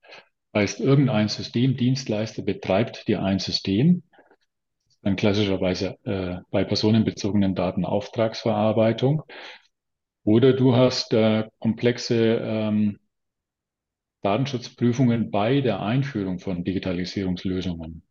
Heißt, 0.55 0.81
irgendein 0.81 1.29
Systemdienstleister 1.29 2.43
betreibt 2.43 3.07
dir 3.07 3.23
ein 3.23 3.38
System, 3.38 4.02
dann 5.02 5.17
klassischerweise 5.17 5.97
äh, 6.05 6.38
bei 6.50 6.64
personenbezogenen 6.64 7.55
Daten 7.55 7.85
Auftragsverarbeitung. 7.85 9.23
Oder 10.25 10.52
du 10.52 10.76
hast 10.76 11.12
äh, 11.12 11.49
komplexe 11.59 12.38
ähm, 12.43 13.00
Datenschutzprüfungen 14.23 15.31
bei 15.31 15.61
der 15.61 15.81
Einführung 15.81 16.39
von 16.39 16.65
Digitalisierungslösungen. 16.65 18.03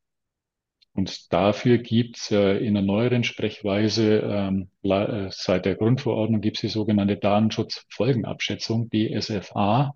Und 0.94 1.32
dafür 1.32 1.78
gibt 1.78 2.18
es 2.18 2.32
äh, 2.32 2.58
in 2.58 2.75
einer 2.75 2.86
neueren 2.86 3.24
Sprechweise, 3.24 4.20
ähm, 4.20 4.70
äh, 4.84 5.30
seit 5.32 5.66
der 5.66 5.75
Grundverordnung 5.75 6.42
gibt 6.42 6.58
es 6.58 6.62
die 6.62 6.68
sogenannte 6.68 7.16
Datenschutzfolgenabschätzung, 7.16 8.89
DSFA 8.89 9.96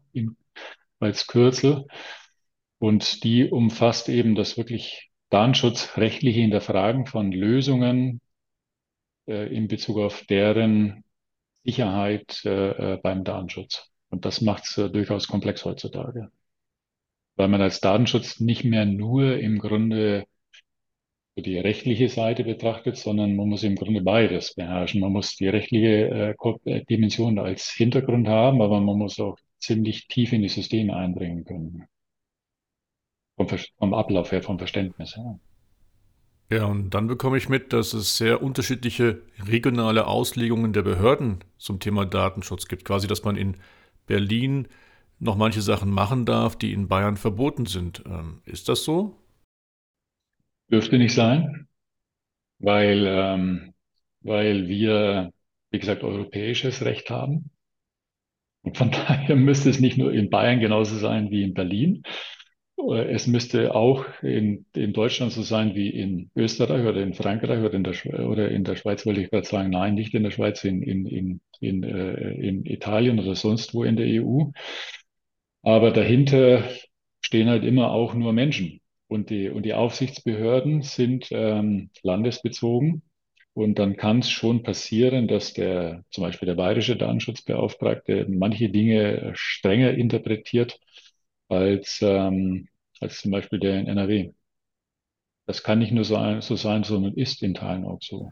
als 0.99 1.27
Kürzel. 1.27 1.85
Und 2.79 3.23
die 3.23 3.49
umfasst 3.49 4.07
eben 4.09 4.35
das 4.35 4.57
wirklich 4.57 5.09
datenschutzrechtliche 5.29 6.41
Hinterfragen 6.41 7.05
von 7.05 7.31
Lösungen 7.31 8.21
äh, 9.27 9.53
in 9.53 9.67
Bezug 9.67 9.97
auf 9.97 10.23
deren 10.25 11.03
Sicherheit 11.65 12.41
beim 12.43 13.23
Datenschutz. 13.23 13.92
Und 14.13 14.25
das 14.25 14.41
macht 14.41 14.65
es 14.65 14.77
äh, 14.77 14.91
durchaus 14.91 15.27
komplex 15.27 15.65
heutzutage. 15.65 16.29
Weil 17.35 17.47
man 17.47 17.63
als 17.63 17.81
Datenschutz 17.81 18.39
nicht 18.39 18.63
mehr 18.63 18.85
nur 18.85 19.39
im 19.39 19.57
Grunde 19.57 20.25
die 21.35 21.57
rechtliche 21.57 22.09
Seite 22.09 22.43
betrachtet, 22.43 22.95
sondern 22.95 23.35
man 23.35 23.49
muss 23.49 23.63
im 23.63 23.75
Grunde 23.75 24.01
beides 24.01 24.53
beherrschen. 24.53 25.01
Man 25.01 25.13
muss 25.13 25.35
die 25.35 25.47
rechtliche 25.47 26.35
äh, 26.37 26.69
äh, 26.69 26.85
Dimension 26.85 27.39
als 27.39 27.71
Hintergrund 27.71 28.27
haben, 28.27 28.61
aber 28.61 28.79
man 28.81 28.99
muss 28.99 29.19
auch 29.19 29.35
ziemlich 29.57 30.07
tief 30.09 30.31
in 30.31 30.43
die 30.43 30.49
Systeme 30.49 30.95
einbringen 30.95 31.43
können. 31.43 31.87
Vom, 33.35 33.47
vom 33.47 33.95
Ablauf 33.95 34.31
her, 34.31 34.43
vom 34.43 34.59
Verständnis 34.59 35.17
her. 35.17 35.39
Ja, 36.51 36.65
und 36.65 36.91
dann 36.91 37.07
bekomme 37.07 37.37
ich 37.37 37.49
mit, 37.49 37.73
dass 37.73 37.93
es 37.93 38.15
sehr 38.15 38.43
unterschiedliche 38.43 39.23
regionale 39.49 40.05
Auslegungen 40.05 40.71
der 40.71 40.83
Behörden 40.83 41.43
zum 41.57 41.79
Thema 41.79 42.05
Datenschutz 42.05 42.67
gibt. 42.67 42.85
Quasi, 42.85 43.07
dass 43.07 43.23
man 43.23 43.37
in 43.37 43.57
Berlin 44.05 44.67
noch 45.19 45.35
manche 45.35 45.61
Sachen 45.61 45.89
machen 45.89 46.25
darf, 46.25 46.57
die 46.57 46.73
in 46.73 46.87
Bayern 46.87 47.17
verboten 47.17 47.65
sind. 47.65 48.03
Ähm, 48.05 48.41
ist 48.45 48.69
das 48.69 48.83
so? 48.83 49.17
Dürfte 50.71 50.97
nicht 50.97 51.13
sein, 51.13 51.67
weil, 52.59 53.05
ähm, 53.07 53.73
weil 54.21 54.67
wir, 54.67 55.31
wie 55.71 55.79
gesagt, 55.79 56.03
europäisches 56.03 56.83
Recht 56.83 57.09
haben. 57.09 57.51
Und 58.63 58.77
von 58.77 58.91
daher 58.91 59.35
müsste 59.35 59.69
es 59.69 59.79
nicht 59.79 59.97
nur 59.97 60.13
in 60.13 60.29
Bayern 60.29 60.59
genauso 60.59 60.97
sein 60.97 61.31
wie 61.31 61.43
in 61.43 61.53
Berlin. 61.53 62.03
Es 62.75 63.27
müsste 63.27 63.75
auch 63.75 64.05
in, 64.21 64.65
in 64.73 64.93
Deutschland 64.93 65.31
so 65.31 65.41
sein 65.41 65.73
wie 65.75 65.89
in 65.89 66.31
Österreich 66.35 66.85
oder 66.85 67.01
in 67.01 67.13
Frankreich 67.13 67.59
oder 67.59 67.73
in 67.73 67.83
der, 67.83 67.93
oder 68.27 68.49
in 68.49 68.63
der 68.63 68.75
Schweiz, 68.75 69.05
wollte 69.05 69.21
ich 69.21 69.29
gerade 69.29 69.47
sagen, 69.47 69.69
nein, 69.69 69.93
nicht 69.95 70.13
in 70.13 70.23
der 70.23 70.31
Schweiz, 70.31 70.63
in, 70.65 70.81
in, 70.81 71.05
in, 71.05 71.41
in, 71.61 71.83
äh, 71.83 72.31
in 72.33 72.65
Italien 72.65 73.19
oder 73.19 73.35
sonst 73.35 73.73
wo 73.73 73.83
in 73.83 73.95
der 73.95 74.07
EU. 74.07 74.51
Aber 75.61 75.91
dahinter 75.91 76.63
stehen 77.21 77.47
halt 77.47 77.63
immer 77.63 77.91
auch 77.91 78.13
nur 78.15 78.33
Menschen. 78.33 78.81
Und 79.07 79.29
die, 79.29 79.49
und 79.49 79.63
die 79.63 79.73
Aufsichtsbehörden 79.73 80.81
sind 80.81 81.27
ähm, 81.31 81.89
landesbezogen. 82.01 83.03
Und 83.53 83.77
dann 83.77 83.95
kann 83.97 84.19
es 84.19 84.31
schon 84.31 84.63
passieren, 84.63 85.27
dass 85.27 85.53
der, 85.53 86.03
zum 86.09 86.23
Beispiel 86.23 86.47
der 86.47 86.55
bayerische 86.55 86.95
Datenschutzbeauftragte 86.95 88.25
manche 88.29 88.69
Dinge 88.69 89.31
strenger 89.35 89.93
interpretiert 89.93 90.79
als, 91.49 91.99
ähm, 92.01 92.67
als 92.99 93.21
zum 93.21 93.31
Beispiel 93.31 93.59
der 93.59 93.79
in 93.79 93.87
NRW. 93.87 94.31
Das 95.45 95.63
kann 95.63 95.79
nicht 95.79 95.91
nur 95.91 96.05
so, 96.05 96.17
so 96.39 96.55
sein, 96.55 96.83
sondern 96.83 97.13
ist 97.13 97.43
in 97.43 97.53
Teilen 97.53 97.85
auch 97.85 97.99
so. 98.01 98.31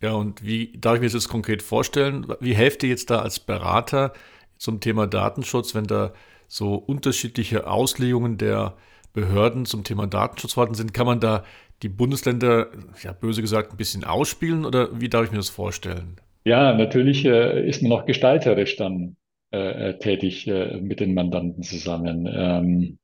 Ja, 0.00 0.12
und 0.12 0.44
wie 0.44 0.72
darf 0.78 0.94
ich 0.94 1.00
mir 1.00 1.06
das 1.06 1.14
jetzt 1.14 1.28
konkret 1.28 1.62
vorstellen? 1.62 2.26
Wie 2.40 2.54
helft 2.54 2.82
ihr 2.82 2.88
jetzt 2.88 3.10
da 3.10 3.20
als 3.20 3.40
Berater 3.40 4.12
zum 4.58 4.80
Thema 4.80 5.06
Datenschutz, 5.06 5.74
wenn 5.74 5.86
da 5.86 6.12
so 6.48 6.74
unterschiedliche 6.74 7.66
Auslegungen 7.66 8.36
der 8.36 8.76
Behörden 9.12 9.64
zum 9.64 9.84
Thema 9.84 10.06
Datenschutz 10.06 10.54
vorhanden 10.54 10.74
sind, 10.74 10.94
kann 10.94 11.06
man 11.06 11.20
da 11.20 11.44
die 11.82 11.88
Bundesländer, 11.88 12.68
ja 13.02 13.12
böse 13.12 13.42
gesagt, 13.42 13.72
ein 13.72 13.76
bisschen 13.76 14.04
ausspielen 14.04 14.64
oder 14.64 15.00
wie 15.00 15.08
darf 15.08 15.24
ich 15.24 15.30
mir 15.30 15.38
das 15.38 15.50
vorstellen? 15.50 16.20
Ja, 16.44 16.74
natürlich 16.74 17.24
äh, 17.24 17.68
ist 17.68 17.82
man 17.82 17.90
noch 17.90 18.06
gestalterisch 18.06 18.76
dann 18.76 19.16
äh, 19.52 19.90
äh 19.90 19.98
tätig 19.98 20.46
äh, 20.48 20.80
mit 20.80 21.00
den 21.00 21.14
Mandanten 21.14 21.62
zusammen. 21.62 22.28
Ähm, 22.32 22.98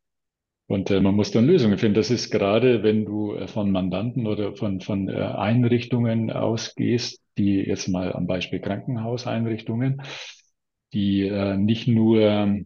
Und 0.69 0.91
äh, 0.91 1.01
man 1.01 1.15
muss 1.15 1.31
dann 1.31 1.47
Lösungen 1.47 1.79
finden. 1.79 1.95
Das 1.95 2.11
ist 2.11 2.31
gerade, 2.31 2.83
wenn 2.83 3.05
du 3.05 3.35
äh, 3.35 3.49
von 3.49 3.71
Mandanten 3.71 4.27
oder 4.27 4.55
von, 4.55 4.81
von 4.81 5.09
äh, 5.09 5.15
Einrichtungen 5.15 6.31
ausgehst, 6.31 7.23
die 7.39 7.57
jetzt 7.57 7.89
mal 7.89 8.13
am 8.13 8.27
Beispiel 8.27 8.61
Krankenhauseinrichtungen, 8.61 10.03
die 10.93 11.27
äh, 11.27 11.57
nicht 11.57 11.89
nur 11.89 12.65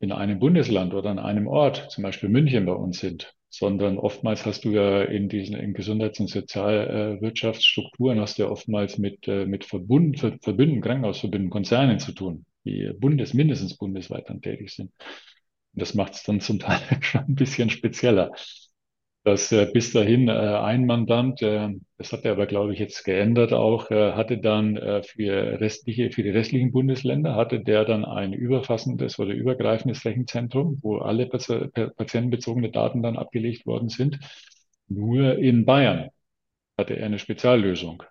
in 0.00 0.12
einem 0.12 0.38
Bundesland 0.38 0.94
oder 0.94 1.10
an 1.10 1.18
einem 1.18 1.46
Ort, 1.46 1.90
zum 1.90 2.02
Beispiel 2.02 2.28
München 2.28 2.66
bei 2.66 2.72
uns 2.72 3.00
sind, 3.00 3.34
sondern 3.48 3.98
oftmals 3.98 4.44
hast 4.46 4.64
du 4.64 4.70
ja 4.70 5.02
in 5.02 5.28
diesen 5.28 5.56
in 5.56 5.74
Gesundheits- 5.74 6.20
und 6.20 6.28
Sozialwirtschaftsstrukturen 6.28 8.20
hast 8.20 8.38
du 8.38 8.42
ja 8.44 8.48
oftmals 8.50 8.98
mit, 8.98 9.26
äh, 9.28 9.46
mit 9.46 9.64
Verbund, 9.64 10.18
Verbünden, 10.42 10.80
Krankenhausverbünden, 10.82 11.50
Konzernen 11.50 11.98
zu 12.00 12.12
tun, 12.12 12.44
die 12.64 12.90
bundes, 12.98 13.34
mindestens 13.34 13.76
bundesweit 13.76 14.28
dann 14.28 14.42
tätig 14.42 14.70
sind. 14.74 14.92
Das 15.72 15.94
macht 15.94 16.14
es 16.14 16.22
dann 16.24 16.40
zum 16.40 16.58
Teil 16.60 16.80
schon 17.02 17.22
ein 17.22 17.34
bisschen 17.34 17.70
spezieller. 17.70 18.32
Dass 19.24 19.50
äh, 19.52 19.66
bis 19.72 19.92
dahin 19.92 20.28
äh, 20.28 20.32
ein 20.32 20.84
Mandant, 20.84 21.40
äh, 21.40 21.70
das 21.96 22.12
hat 22.12 22.26
er 22.26 22.32
aber, 22.32 22.46
glaube 22.46 22.74
ich, 22.74 22.78
jetzt 22.78 23.04
geändert 23.04 23.54
auch, 23.54 23.90
äh, 23.90 24.12
hatte 24.12 24.36
dann 24.36 24.76
äh, 24.76 25.02
für 25.02 25.60
restliche, 25.60 26.10
für 26.10 26.22
die 26.22 26.28
restlichen 26.28 26.72
Bundesländer, 26.72 27.34
hatte 27.34 27.60
der 27.60 27.86
dann 27.86 28.04
ein 28.04 28.34
überfassendes 28.34 29.18
oder 29.18 29.32
übergreifendes 29.32 30.04
Rechenzentrum, 30.04 30.78
wo 30.82 30.98
alle 30.98 31.26
patientenbezogene 31.26 32.70
Daten 32.70 33.02
dann 33.02 33.16
abgelegt 33.16 33.64
worden 33.64 33.88
sind. 33.88 34.18
Nur 34.88 35.38
in 35.38 35.64
Bayern 35.64 36.10
hatte 36.78 36.96
er 36.96 37.06
eine 37.06 37.18
Speziallösung. 37.18 38.02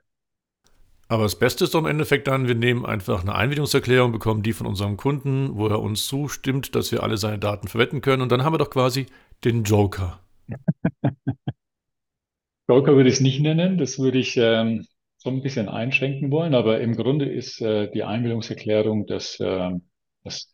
Aber 1.14 1.26
das 1.26 1.38
Beste 1.38 1.66
ist 1.66 1.76
doch 1.76 1.80
im 1.80 1.86
Endeffekt 1.86 2.26
dann, 2.28 2.48
wir 2.48 2.56
nehmen 2.56 2.88
einfach 2.88 3.22
eine 3.22 3.36
Einwilligungserklärung, 3.36 4.12
bekommen 4.12 4.42
die 4.42 4.52
von 4.52 4.66
unserem 4.66 4.98
Kunden, 4.98 5.56
wo 5.56 5.68
er 5.68 5.80
uns 5.80 6.08
zustimmt, 6.08 6.74
dass 6.74 6.92
wir 6.92 7.04
alle 7.04 7.18
seine 7.18 7.38
Daten 7.38 7.68
verwenden 7.68 8.02
können. 8.02 8.24
Und 8.24 8.32
dann 8.32 8.44
haben 8.44 8.52
wir 8.52 8.58
doch 8.58 8.72
quasi 8.72 9.06
den 9.44 9.64
Joker. 9.64 10.20
Joker 12.68 12.96
würde 12.96 13.10
ich 13.10 13.18
es 13.18 13.22
nicht 13.22 13.40
nennen. 13.42 13.78
Das 13.78 14.00
würde 14.00 14.18
ich 14.18 14.38
ähm, 14.38 14.88
so 15.18 15.30
ein 15.30 15.44
bisschen 15.44 15.70
einschränken 15.70 16.32
wollen. 16.32 16.56
Aber 16.56 16.82
im 16.82 16.96
Grunde 16.96 17.26
ist 17.26 17.62
äh, 17.62 17.92
die 17.92 18.04
Einwilligungserklärung 18.04 19.06
das, 19.06 19.40
äh, 19.40 19.70
das, 20.24 20.52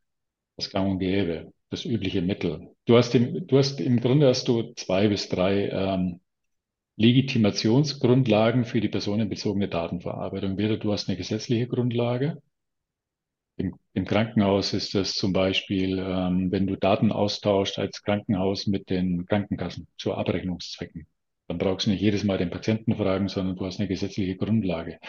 das 0.58 0.70
Gang 0.72 0.92
und 0.92 1.00
Gäbe, 1.00 1.54
das 1.70 1.86
übliche 1.86 2.22
Mittel. 2.22 2.76
Du 2.86 2.98
hast 2.98 3.16
im, 3.16 3.48
du 3.48 3.58
hast 3.58 3.80
im 3.80 4.02
Grunde 4.02 4.28
hast 4.28 4.50
du 4.50 4.74
zwei 4.74 5.08
bis 5.08 5.30
drei 5.30 5.70
ähm, 5.70 6.20
Legitimationsgrundlagen 7.00 8.66
für 8.66 8.82
die 8.82 8.90
personenbezogene 8.90 9.70
Datenverarbeitung. 9.70 10.58
Weder 10.58 10.76
du 10.76 10.92
hast 10.92 11.08
eine 11.08 11.18
gesetzliche 11.18 11.66
Grundlage. 11.66 12.42
Im, 13.56 13.76
im 13.94 14.04
Krankenhaus 14.04 14.74
ist 14.74 14.96
das 14.96 15.14
zum 15.14 15.32
Beispiel, 15.32 15.98
ähm, 15.98 16.52
wenn 16.52 16.68
du 16.68 16.76
Daten 16.76 17.14
austauscht 17.14 17.80
als 17.80 18.04
Krankenhaus 18.04 18.68
mit 18.68 18.90
den 18.90 19.26
Krankenkassen 19.26 19.88
zu 19.98 20.14
Abrechnungszwecken. 20.14 21.08
Dann 21.48 21.58
brauchst 21.58 21.88
du 21.88 21.92
nicht 21.92 22.02
jedes 22.02 22.26
Mal 22.26 22.38
den 22.38 22.50
Patienten 22.50 22.96
fragen, 22.98 23.30
sondern 23.30 23.56
du 23.56 23.66
hast 23.66 23.80
eine 23.80 23.88
gesetzliche 23.88 24.36
Grundlage. 24.36 25.00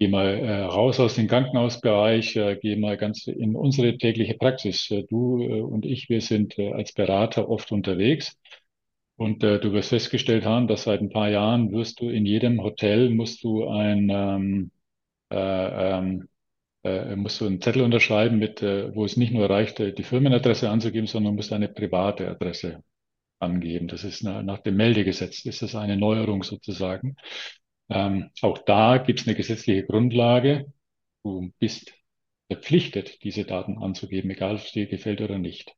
Geh 0.00 0.08
mal 0.08 0.26
äh, 0.26 0.62
raus 0.62 0.98
aus 0.98 1.14
dem 1.14 1.28
Krankenhausbereich, 1.28 2.34
äh, 2.34 2.58
geh 2.60 2.74
mal 2.74 2.96
ganz 2.96 3.28
in 3.28 3.54
unsere 3.54 3.96
tägliche 3.98 4.34
Praxis. 4.34 4.90
Äh, 4.90 5.04
du 5.08 5.42
äh, 5.42 5.60
und 5.60 5.86
ich, 5.86 6.08
wir 6.08 6.22
sind 6.22 6.58
äh, 6.58 6.72
als 6.72 6.92
Berater 6.92 7.48
oft 7.48 7.70
unterwegs 7.70 8.36
und 9.20 9.44
äh, 9.44 9.60
du 9.60 9.72
wirst 9.72 9.90
festgestellt 9.90 10.46
haben, 10.46 10.66
dass 10.66 10.84
seit 10.84 11.00
ein 11.02 11.10
paar 11.10 11.28
Jahren 11.28 11.72
wirst 11.72 12.00
du 12.00 12.08
in 12.08 12.24
jedem 12.24 12.62
Hotel 12.62 13.10
musst 13.10 13.44
du 13.44 13.68
ein 13.68 14.08
ähm, 14.10 14.70
äh, 15.30 15.98
ähm, 15.98 16.28
äh, 16.84 17.16
musst 17.16 17.40
du 17.40 17.46
einen 17.46 17.60
Zettel 17.60 17.82
unterschreiben, 17.82 18.38
mit, 18.38 18.62
äh, 18.62 18.94
wo 18.94 19.04
es 19.04 19.18
nicht 19.18 19.32
nur 19.32 19.50
reicht, 19.50 19.78
äh, 19.80 19.92
die 19.92 20.04
Firmenadresse 20.04 20.70
anzugeben, 20.70 21.06
sondern 21.06 21.34
musst 21.36 21.52
eine 21.52 21.68
private 21.68 22.28
Adresse 22.30 22.82
angeben. 23.40 23.88
Das 23.88 24.04
ist 24.04 24.22
nach, 24.24 24.42
nach 24.42 24.60
dem 24.60 24.76
Meldegesetz, 24.76 25.44
ist 25.44 25.62
das 25.62 25.74
eine 25.74 25.98
Neuerung 25.98 26.42
sozusagen. 26.42 27.16
Ähm, 27.90 28.30
auch 28.42 28.58
da 28.58 28.98
gibt 28.98 29.20
es 29.20 29.26
eine 29.26 29.36
gesetzliche 29.36 29.84
Grundlage. 29.84 30.72
Du 31.24 31.52
bist 31.58 31.92
verpflichtet, 32.50 33.22
diese 33.24 33.44
Daten 33.44 33.78
anzugeben, 33.78 34.30
egal 34.30 34.54
ob 34.56 34.62
es 34.62 34.72
dir 34.72 34.86
gefällt 34.86 35.20
oder 35.20 35.38
nicht. 35.38 35.74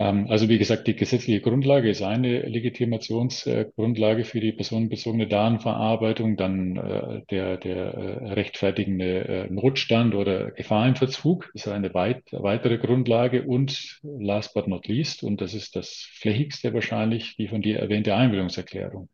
Ähm, 0.00 0.28
also 0.30 0.48
wie 0.48 0.56
gesagt, 0.58 0.86
die 0.88 0.96
gesetzliche 0.96 1.42
Grundlage 1.42 1.90
ist 1.90 2.00
eine 2.00 2.40
Legitimationsgrundlage 2.40 4.24
für 4.24 4.40
die 4.40 4.52
personenbezogene 4.52 5.28
Datenverarbeitung, 5.28 6.38
dann 6.38 6.76
äh, 6.76 7.22
der, 7.30 7.58
der 7.58 7.76
äh, 7.94 8.32
rechtfertigende 8.32 9.28
äh, 9.28 9.50
Notstand 9.52 10.14
oder 10.14 10.52
Gefahrenverzug 10.52 11.50
ist 11.52 11.68
eine 11.68 11.92
weit, 11.92 12.22
weitere 12.32 12.78
Grundlage 12.78 13.42
und 13.42 14.00
last 14.02 14.54
but 14.54 14.68
not 14.68 14.88
least, 14.88 15.22
und 15.22 15.42
das 15.42 15.52
ist 15.52 15.76
das 15.76 16.08
flächigste 16.14 16.72
wahrscheinlich, 16.72 17.36
die 17.36 17.48
von 17.48 17.60
dir 17.60 17.78
erwähnte 17.78 18.14
Einwilligungserklärung. 18.14 19.10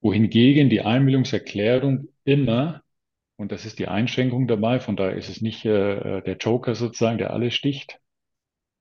Wohingegen 0.00 0.70
die 0.70 0.80
Einwilligungserklärung 0.80 2.08
immer 2.24 2.82
und 3.36 3.52
das 3.52 3.66
ist 3.66 3.78
die 3.78 3.88
Einschränkung 3.88 4.46
dabei, 4.46 4.80
von 4.80 4.96
daher 4.96 5.16
ist 5.16 5.28
es 5.28 5.42
nicht 5.42 5.64
äh, 5.66 6.22
der 6.22 6.36
Joker 6.38 6.74
sozusagen, 6.74 7.18
der 7.18 7.32
alles 7.34 7.54
sticht, 7.54 7.98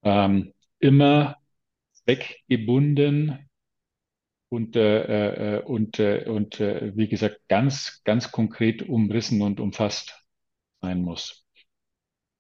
ähm, 0.04 0.54
immer 0.84 1.38
zweckgebunden 1.94 3.50
und, 4.50 4.76
äh, 4.76 5.58
äh, 5.58 5.64
und, 5.64 6.00
äh, 6.00 6.26
und 6.28 6.60
äh, 6.60 6.92
wie 6.96 7.08
gesagt, 7.08 7.40
ganz, 7.48 8.02
ganz 8.04 8.32
konkret 8.32 8.84
umrissen 8.84 9.42
und 9.42 9.60
umfasst 9.60 10.24
sein 10.82 11.02
muss. 11.02 11.46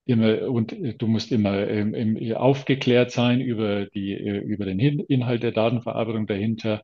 Immer, 0.05 0.49
und 0.49 0.75
du 1.01 1.07
musst 1.07 1.31
immer 1.31 1.65
ähm, 1.67 1.93
im, 1.93 2.35
aufgeklärt 2.35 3.11
sein 3.11 3.39
über 3.39 3.85
die, 3.85 4.11
äh, 4.11 4.39
über 4.39 4.65
den 4.65 4.79
Inhalt 4.79 5.43
der 5.43 5.53
Datenverarbeitung 5.53 6.27
dahinter 6.27 6.83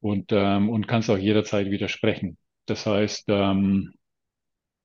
und, 0.00 0.30
ähm, 0.32 0.68
und 0.68 0.86
kannst 0.86 1.08
auch 1.08 1.18
jederzeit 1.18 1.70
widersprechen. 1.70 2.36
Das 2.66 2.84
heißt, 2.84 3.24
ähm, 3.28 3.94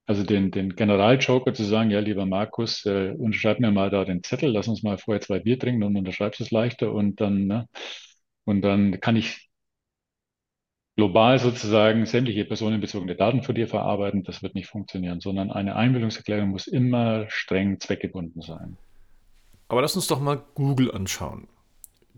also 0.05 0.23
den, 0.23 0.51
den 0.51 0.75
Generaljoker 0.75 1.53
zu 1.53 1.63
sagen, 1.63 1.91
ja, 1.91 1.99
lieber 1.99 2.25
Markus, 2.25 2.85
äh, 2.85 3.13
unterschreib 3.17 3.59
mir 3.59 3.71
mal 3.71 3.89
da 3.89 4.03
den 4.03 4.23
Zettel, 4.23 4.51
lass 4.51 4.67
uns 4.67 4.83
mal 4.83 4.97
vorher 4.97 5.21
zwei 5.21 5.39
Bier 5.39 5.59
trinken 5.59 5.83
und 5.83 5.95
unterschreibst 5.95 6.41
es 6.41 6.51
leichter 6.51 6.91
und 6.91 7.21
dann, 7.21 7.47
ne, 7.47 7.69
und 8.45 8.61
dann 8.61 8.99
kann 8.99 9.15
ich 9.15 9.49
global 10.95 11.39
sozusagen 11.39 12.05
sämtliche 12.05 12.45
personenbezogene 12.45 13.15
Daten 13.15 13.43
für 13.43 13.53
dir 13.53 13.67
verarbeiten. 13.67 14.23
Das 14.23 14.43
wird 14.43 14.55
nicht 14.55 14.67
funktionieren, 14.67 15.21
sondern 15.21 15.51
eine 15.51 15.75
Einwilligungserklärung 15.75 16.49
muss 16.49 16.67
immer 16.67 17.25
streng 17.29 17.79
zweckgebunden 17.79 18.41
sein. 18.41 18.77
Aber 19.67 19.81
lass 19.81 19.95
uns 19.95 20.07
doch 20.07 20.19
mal 20.19 20.43
Google 20.53 20.91
anschauen. 20.91 21.47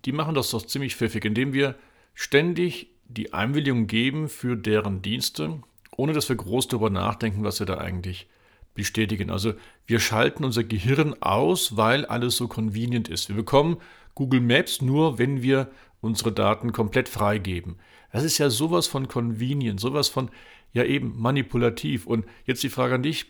Die 0.06 0.12
machen 0.12 0.36
das 0.36 0.50
doch 0.50 0.66
ziemlich 0.66 0.96
pfiffig, 0.96 1.24
indem 1.24 1.54
wir 1.54 1.76
ständig 2.14 2.88
die 3.08 3.34
Einwilligung 3.34 3.88
geben 3.88 4.28
für 4.28 4.56
deren 4.58 5.02
Dienste 5.02 5.62
ohne 5.98 6.14
dass 6.14 6.30
wir 6.30 6.36
groß 6.36 6.68
darüber 6.68 6.90
nachdenken, 6.90 7.44
was 7.44 7.60
wir 7.60 7.68
da 7.68 7.78
eigentlich 7.78 8.28
bestätigen. 8.74 9.30
Also 9.30 9.54
wir 9.86 10.00
schalten 10.00 10.44
unser 10.44 10.64
Gehirn 10.64 11.16
aus, 11.22 11.78
weil 11.78 12.06
alles 12.06 12.38
so 12.38 12.48
convenient 12.48 13.08
ist. 13.08 13.30
Wir 13.30 13.36
bekommen 13.36 13.78
Google 14.16 14.42
Maps 14.42 14.82
nur, 14.82 15.20
wenn 15.20 15.42
wir 15.42 15.70
unsere 16.02 16.32
Daten 16.32 16.72
komplett 16.72 17.10
freigeben. 17.10 17.78
Das 18.12 18.24
ist 18.24 18.38
ja 18.38 18.50
sowas 18.50 18.88
von 18.88 19.08
convenient, 19.08 19.80
sowas 19.80 20.10
von 20.10 20.30
ja 20.72 20.84
eben 20.84 21.20
manipulativ. 21.20 22.06
Und 22.06 22.26
jetzt 22.46 22.64
die 22.64 22.70
Frage 22.70 22.96
an 22.96 23.04
dich, 23.04 23.26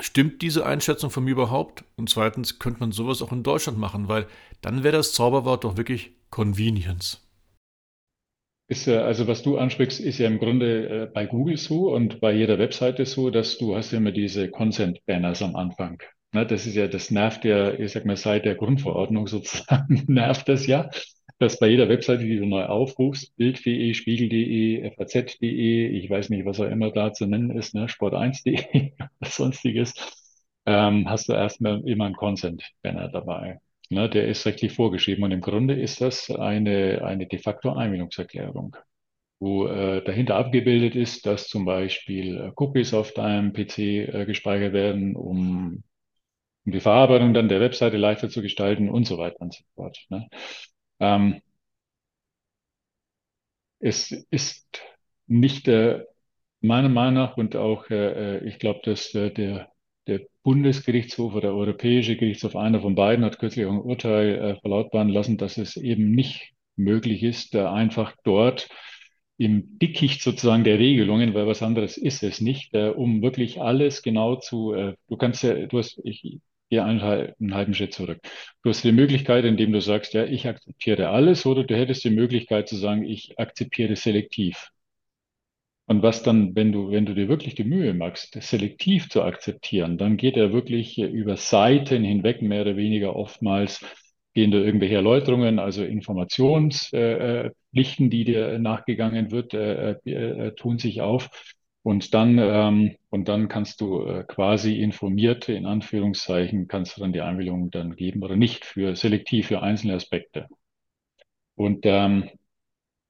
stimmt 0.00 0.42
diese 0.42 0.66
Einschätzung 0.66 1.10
von 1.10 1.24
mir 1.24 1.32
überhaupt? 1.32 1.84
Und 1.96 2.10
zweitens, 2.10 2.58
könnte 2.58 2.80
man 2.80 2.92
sowas 2.92 3.22
auch 3.22 3.32
in 3.32 3.42
Deutschland 3.42 3.78
machen, 3.78 4.08
weil 4.08 4.26
dann 4.62 4.82
wäre 4.82 4.96
das 4.96 5.12
Zauberwort 5.12 5.64
doch 5.64 5.76
wirklich 5.76 6.12
Convenience. 6.30 7.25
Ist 8.68 8.86
ja, 8.86 9.02
also 9.02 9.28
was 9.28 9.42
du 9.42 9.58
ansprichst, 9.58 10.00
ist 10.00 10.18
ja 10.18 10.26
im 10.26 10.38
Grunde 10.38 11.04
äh, 11.04 11.06
bei 11.06 11.26
Google 11.26 11.56
so 11.56 11.94
und 11.94 12.20
bei 12.20 12.32
jeder 12.32 12.58
Webseite 12.58 13.06
so, 13.06 13.30
dass 13.30 13.58
du 13.58 13.76
hast 13.76 13.92
ja 13.92 13.98
immer 13.98 14.10
diese 14.10 14.50
Consent-Banners 14.50 15.42
am 15.42 15.54
Anfang. 15.54 16.02
Ne, 16.32 16.44
das 16.46 16.66
ist 16.66 16.74
ja, 16.74 16.88
das 16.88 17.12
nervt 17.12 17.44
ja, 17.44 17.72
ich 17.72 17.92
sag 17.92 18.04
mal, 18.06 18.16
seit 18.16 18.44
der 18.44 18.56
Grundverordnung 18.56 19.26
sozusagen, 19.28 20.04
nervt 20.08 20.48
das 20.48 20.66
ja, 20.66 20.90
dass 21.38 21.58
bei 21.60 21.68
jeder 21.68 21.88
Webseite, 21.88 22.24
die 22.24 22.38
du 22.38 22.46
neu 22.46 22.64
aufrufst, 22.64 23.36
Bild.de, 23.36 23.94
Spiegel.de, 23.94 24.90
FAZ.de, 24.96 25.86
ich 25.88 26.10
weiß 26.10 26.30
nicht, 26.30 26.44
was 26.44 26.58
auch 26.58 26.64
immer 26.68 26.90
da 26.90 27.12
zu 27.12 27.26
nennen 27.26 27.50
ist, 27.56 27.74
ne, 27.74 27.86
Sport1.de, 27.86 28.94
was 29.20 29.36
sonstiges, 29.36 29.94
ähm, 30.66 31.08
hast 31.08 31.28
du 31.28 31.34
erstmal 31.34 31.86
immer 31.88 32.06
einen 32.06 32.16
Consent-Banner 32.16 33.10
dabei. 33.10 33.60
Ne, 33.90 34.08
der 34.10 34.26
ist 34.26 34.44
rechtlich 34.46 34.72
vorgeschrieben 34.72 35.22
und 35.24 35.30
im 35.30 35.40
Grunde 35.40 35.74
ist 35.80 36.00
das 36.00 36.30
eine, 36.30 37.04
eine 37.04 37.26
de 37.26 37.38
facto 37.38 37.72
Einwilligungserklärung, 37.72 38.76
wo 39.38 39.66
äh, 39.68 40.02
dahinter 40.04 40.36
abgebildet 40.36 40.96
ist, 40.96 41.24
dass 41.26 41.48
zum 41.48 41.64
Beispiel 41.64 42.36
äh, 42.36 42.52
Cookies 42.56 42.94
auf 42.94 43.12
deinem 43.12 43.52
PC 43.52 43.78
äh, 43.78 44.24
gespeichert 44.26 44.72
werden, 44.72 45.14
um, 45.14 45.82
um 46.64 46.72
die 46.72 46.80
Verarbeitung 46.80 47.32
dann 47.34 47.48
der 47.48 47.60
Webseite 47.60 47.96
leichter 47.96 48.28
zu 48.28 48.42
gestalten 48.42 48.88
und 48.90 49.06
so 49.06 49.18
weiter 49.18 49.40
und 49.40 49.54
so 49.54 49.62
fort. 49.76 50.04
Ne? 50.10 50.28
Ähm, 51.00 51.40
es 53.78 54.10
ist 54.30 54.80
nicht 55.26 55.68
äh, 55.68 56.04
meiner 56.60 56.88
Meinung 56.88 57.14
nach 57.14 57.36
und 57.36 57.56
auch, 57.56 57.88
äh, 57.90 58.38
äh 58.38 58.48
ich 58.48 58.58
glaube, 58.58 58.80
dass 58.84 59.12
der 59.12 59.70
Bundesgerichtshof 60.46 61.32
oder 61.32 61.48
der 61.48 61.54
Europäische 61.56 62.14
Gerichtshof, 62.14 62.54
einer 62.54 62.80
von 62.80 62.94
beiden, 62.94 63.24
hat 63.24 63.40
kürzlich 63.40 63.66
auch 63.66 63.72
ein 63.72 63.80
Urteil 63.80 64.34
äh, 64.36 64.60
verlautbaren 64.60 65.08
lassen, 65.08 65.38
dass 65.38 65.58
es 65.58 65.76
eben 65.76 66.12
nicht 66.12 66.52
möglich 66.76 67.24
ist, 67.24 67.56
äh, 67.56 67.64
einfach 67.64 68.14
dort 68.22 68.68
im 69.38 69.76
Dickicht 69.80 70.22
sozusagen 70.22 70.62
der 70.62 70.78
Regelungen, 70.78 71.34
weil 71.34 71.48
was 71.48 71.64
anderes 71.64 71.96
ist 71.96 72.22
es 72.22 72.40
nicht, 72.40 72.72
äh, 72.74 72.90
um 72.90 73.22
wirklich 73.22 73.60
alles 73.60 74.02
genau 74.02 74.36
zu, 74.36 74.72
äh, 74.72 74.94
du 75.08 75.16
kannst 75.16 75.42
ja, 75.42 75.66
du 75.66 75.78
hast, 75.78 76.00
ich 76.04 76.38
gehe 76.70 76.84
einen, 76.84 77.00
einen 77.00 77.54
halben 77.54 77.74
Schritt 77.74 77.92
zurück. 77.92 78.20
Du 78.62 78.70
hast 78.70 78.84
die 78.84 78.92
Möglichkeit, 78.92 79.44
indem 79.44 79.72
du 79.72 79.80
sagst, 79.80 80.14
ja, 80.14 80.26
ich 80.26 80.46
akzeptiere 80.46 81.08
alles, 81.08 81.44
oder 81.44 81.64
du 81.64 81.76
hättest 81.76 82.04
die 82.04 82.10
Möglichkeit 82.10 82.68
zu 82.68 82.76
sagen, 82.76 83.02
ich 83.02 83.36
akzeptiere 83.36 83.96
selektiv. 83.96 84.70
Und 85.86 86.02
was 86.02 86.22
dann, 86.22 86.54
wenn 86.56 86.72
du, 86.72 86.90
wenn 86.90 87.06
du 87.06 87.14
dir 87.14 87.28
wirklich 87.28 87.54
die 87.54 87.64
Mühe 87.64 87.94
machst, 87.94 88.36
selektiv 88.42 89.08
zu 89.08 89.22
akzeptieren, 89.22 89.98
dann 89.98 90.16
geht 90.16 90.36
er 90.36 90.52
wirklich 90.52 90.98
über 90.98 91.36
Seiten 91.36 92.02
hinweg, 92.02 92.42
mehr 92.42 92.62
oder 92.62 92.76
weniger 92.76 93.14
oftmals 93.14 93.84
gehen 94.34 94.50
da 94.50 94.58
irgendwelche 94.58 94.96
Erläuterungen, 94.96 95.58
also 95.58 95.82
Informationspflichten, 95.82 98.10
die 98.10 98.24
dir 98.24 98.58
nachgegangen 98.58 99.30
wird, 99.30 99.54
äh, 99.54 99.92
äh, 99.92 100.54
tun 100.54 100.78
sich 100.78 101.00
auf. 101.00 101.30
Und 101.82 102.12
dann, 102.12 102.36
ähm, 102.38 102.96
und 103.08 103.28
dann 103.28 103.48
kannst 103.48 103.80
du 103.80 104.02
äh, 104.02 104.24
quasi 104.24 104.82
informierte, 104.82 105.54
in 105.54 105.64
Anführungszeichen, 105.64 106.68
kannst 106.68 106.96
du 106.96 107.00
dann 107.00 107.14
die 107.14 107.22
Einwilligung 107.22 107.70
dann 107.70 107.96
geben 107.96 108.22
oder 108.24 108.36
nicht 108.36 108.66
für 108.66 108.94
selektiv 108.94 109.46
für 109.46 109.62
einzelne 109.62 109.94
Aspekte. 109.94 110.48
Und 111.54 111.80
ähm, 111.84 112.28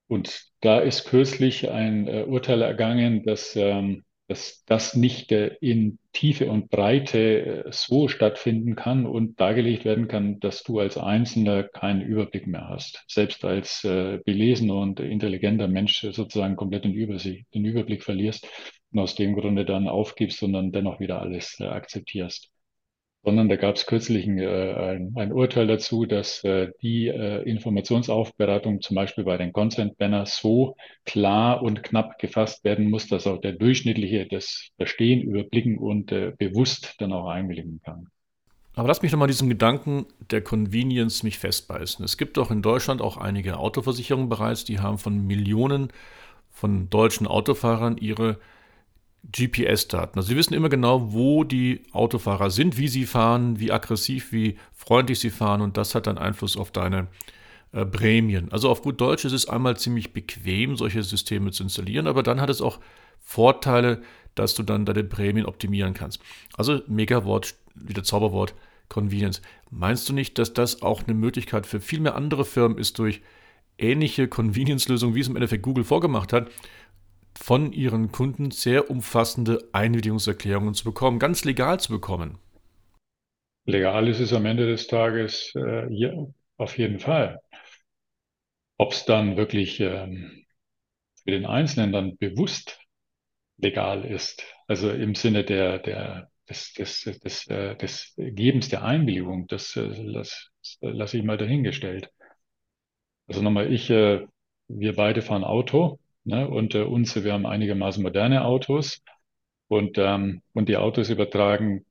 und 0.09 0.47
da 0.61 0.79
ist 0.79 1.05
kürzlich 1.05 1.71
ein 1.71 2.07
äh, 2.07 2.25
Urteil 2.25 2.63
ergangen, 2.63 3.25
dass, 3.25 3.57
ähm, 3.57 4.05
dass 4.29 4.65
das 4.67 4.95
nicht 4.95 5.33
äh, 5.33 5.57
in 5.61 5.99
Tiefe 6.13 6.51
und 6.51 6.71
Breite 6.71 7.65
äh, 7.67 7.73
so 7.73 8.09
stattfinden 8.09 8.77
kann 8.77 9.05
und 9.07 9.41
dargelegt 9.41 9.85
werden 9.85 10.07
kann, 10.07 10.39
dass 10.41 10.63
du 10.63 10.79
als 10.79 10.97
Einzelner 10.97 11.65
keinen 11.65 12.03
Überblick 12.03 12.47
mehr 12.47 12.69
hast. 12.69 13.05
Selbst 13.09 13.45
als 13.45 13.85
äh, 13.85 14.19
belesener 14.25 14.77
und 14.77 15.01
intelligenter 15.01 15.69
Mensch 15.69 16.01
sozusagen 16.01 16.57
komplett 16.57 16.85
den, 16.85 16.95
Übersicht, 16.95 17.47
den 17.55 17.65
Überblick 17.65 18.05
verlierst 18.05 18.47
und 18.93 19.01
aus 19.01 19.17
dem 19.17 19.35
Grunde 19.35 19.65
dann 19.65 19.89
aufgibst 19.89 20.43
und 20.43 20.53
dann 20.53 20.73
dennoch 20.73 21.01
wieder 21.01 21.21
alles 21.21 21.59
äh, 21.61 21.65
akzeptierst 21.65 22.51
sondern 23.27 23.49
da 23.49 23.57
gab 23.57 23.75
es 23.75 23.87
kürzlich 23.87 24.25
ein, 24.25 24.39
äh, 24.39 24.47
ein, 24.47 25.13
ein, 25.17 25.33
Urteil 25.33 25.67
dazu, 25.67 26.07
dass 26.07 26.45
äh, 26.45 26.71
die 26.81 27.09
äh, 27.09 27.43
Informationsaufbereitung 27.43 28.81
zum 28.81 28.95
Beispiel 28.95 29.25
bei 29.25 29.37
den 29.37 29.53
Consent-Banner 29.53 30.27
so 30.27 30.77
klar 31.05 31.61
und 31.61 31.83
knapp 31.83 32.21
gefasst 32.21 32.63
werden 32.63 32.89
muss, 32.89 33.09
dass 33.09 33.27
auch 33.27 33.41
der 33.41 33.55
Durchschnittliche 33.55 34.29
das 34.31 34.69
verstehen, 34.77 35.23
überblicken 35.23 35.77
und 35.77 36.13
äh, 36.13 36.35
bewusst 36.39 36.95
dann 36.99 37.13
auch 37.13 37.27
einwilligen 37.27 37.81
kann. 37.85 38.07
Aber 38.75 38.87
lass 38.87 39.03
mich 39.03 39.11
nochmal 39.11 39.27
diesen 39.27 39.49
Gedanken 39.49 40.07
der 40.31 40.43
Convenience 40.43 41.25
mich 41.25 41.41
festbeißen. 41.41 42.05
Es 42.05 42.19
gibt 42.19 42.37
doch 42.37 42.53
in 42.53 42.63
Deutschland 42.63 43.03
auch 43.03 43.17
einige 43.17 43.59
Autoversicherungen 43.59 44.29
bereits, 44.29 44.65
die 44.65 44.79
haben 44.79 44.99
von 44.99 45.27
Millionen 45.27 45.89
von 46.53 46.89
deutschen 46.91 47.27
Autofahrern 47.27 47.97
ihre 47.97 48.39
GPS-Daten. 49.33 50.19
Also 50.19 50.29
sie 50.29 50.37
wissen 50.37 50.55
immer 50.55 50.69
genau, 50.69 51.13
wo 51.13 51.45
die 51.45 51.83
Autofahrer 51.93 52.51
sind, 52.51 52.79
wie 52.79 52.89
sie 52.89 53.07
fahren, 53.07 53.59
wie 53.59 53.73
aggressiv, 53.73 54.33
wie 54.33 54.57
freundlich 54.73 55.19
sie 55.21 55.31
fahren 55.31 55.61
und 55.61 55.77
das 55.77 55.95
hat 55.95 56.07
dann 56.07 56.19
Einfluss 56.19 56.57
auf 56.57 56.71
deine 56.71 57.09
äh, 57.73 57.85
Prämien. 57.85 58.53
Also 58.53 58.71
auf 58.71 58.83
gut 58.83 59.01
Deutsch 59.01 59.25
ist 59.25 59.33
es 59.33 59.49
einmal 59.49 59.77
ziemlich 59.77 60.13
bequem, 60.13 60.77
solche 60.77 61.03
Systeme 61.03 61.51
zu 61.51 61.65
installieren, 61.65 62.07
aber 62.07 62.23
dann 62.23 62.41
hat 62.41 62.51
es 62.51 62.63
auch 62.63 62.79
Vorteile, 63.21 64.03
dass 64.37 64.55
du 64.55 64.63
dann 64.63 64.87
deine 64.87 65.03
Prämien 65.03 65.47
optimieren 65.47 65.95
kannst. 65.95 66.21
Also 66.57 66.83
Megawort, 66.87 67.55
wieder 67.75 68.05
Zauberwort, 68.05 68.55
Convenience. 68.89 69.43
Meinst 69.71 70.09
du 70.09 70.13
nicht, 70.13 70.39
dass 70.39 70.53
das 70.53 70.83
auch 70.83 71.03
eine 71.03 71.15
Möglichkeit 71.15 71.67
für 71.67 71.81
viel 71.81 72.01
mehr 72.01 72.15
andere 72.15 72.45
Firmen 72.45 72.79
ist, 72.79 72.99
durch 72.99 73.21
ähnliche 73.79 74.29
Convenience-Lösungen, 74.29 75.15
wie 75.15 75.21
es 75.21 75.29
im 75.29 75.37
Endeffekt 75.37 75.63
Google 75.63 75.85
vorgemacht 75.85 76.33
hat, 76.33 76.51
von 77.39 77.73
ihren 77.73 78.13
Kunden 78.13 78.51
sehr 78.51 78.91
umfassende 78.91 79.69
Einwilligungserklärungen 79.73 80.75
zu 80.75 80.85
bekommen, 80.85 81.19
ganz 81.19 81.45
legal 81.45 81.79
zu 81.79 81.93
bekommen. 81.93 82.39
Legal 83.67 84.09
ist 84.09 84.21
es 84.21 84.33
am 84.33 84.47
Ende 84.47 84.67
des 84.67 84.87
Tages 84.87 85.53
äh, 85.57 85.93
ja, 85.93 86.13
auf 86.57 86.79
jeden 86.79 87.01
Fall. 87.01 87.41
Ob 88.79 88.93
es 88.93 89.05
dann 89.05 89.37
wirklich 89.37 89.81
ähm, 89.81 90.45
für 91.25 91.31
den 91.33 91.47
Einzelnen 91.47 91.93
dann 91.93 92.17
bewusst 92.17 92.79
legal 93.59 94.05
ist, 94.05 94.43
also 94.69 94.91
im 94.91 95.15
Sinne 95.15 95.45
der, 95.45 95.79
der, 95.79 96.31
des, 96.49 96.75
des, 96.75 97.03
des, 97.03 97.47
äh, 97.49 97.77
des 97.77 98.15
Gebens 98.17 98.69
der 98.69 98.85
Einwilligung, 98.85 99.47
das 99.49 99.77
äh, 99.77 99.81
lasse 99.81 100.49
lass 100.81 101.15
ich 101.15 101.23
mal 101.23 101.39
dahingestellt. 101.39 102.11
Also 103.27 103.43
nochmal, 103.43 103.73
ich, 103.73 103.91
äh, 103.91 104.27
wir 104.69 104.95
beide 104.95 105.23
fahren 105.23 105.45
Auto 105.45 105.99
Ne? 106.27 106.49
Und 106.49 106.75
äh, 106.75 106.83
uns, 106.83 107.15
wir 107.23 107.33
haben 107.33 107.47
einigermaßen 107.47 108.03
moderne 108.03 108.45
Autos 108.45 109.03
und, 109.69 109.97
ähm, 109.99 110.43
und 110.53 110.69
die 110.69 110.77
Autos 110.77 111.09
übertragen 111.09 111.87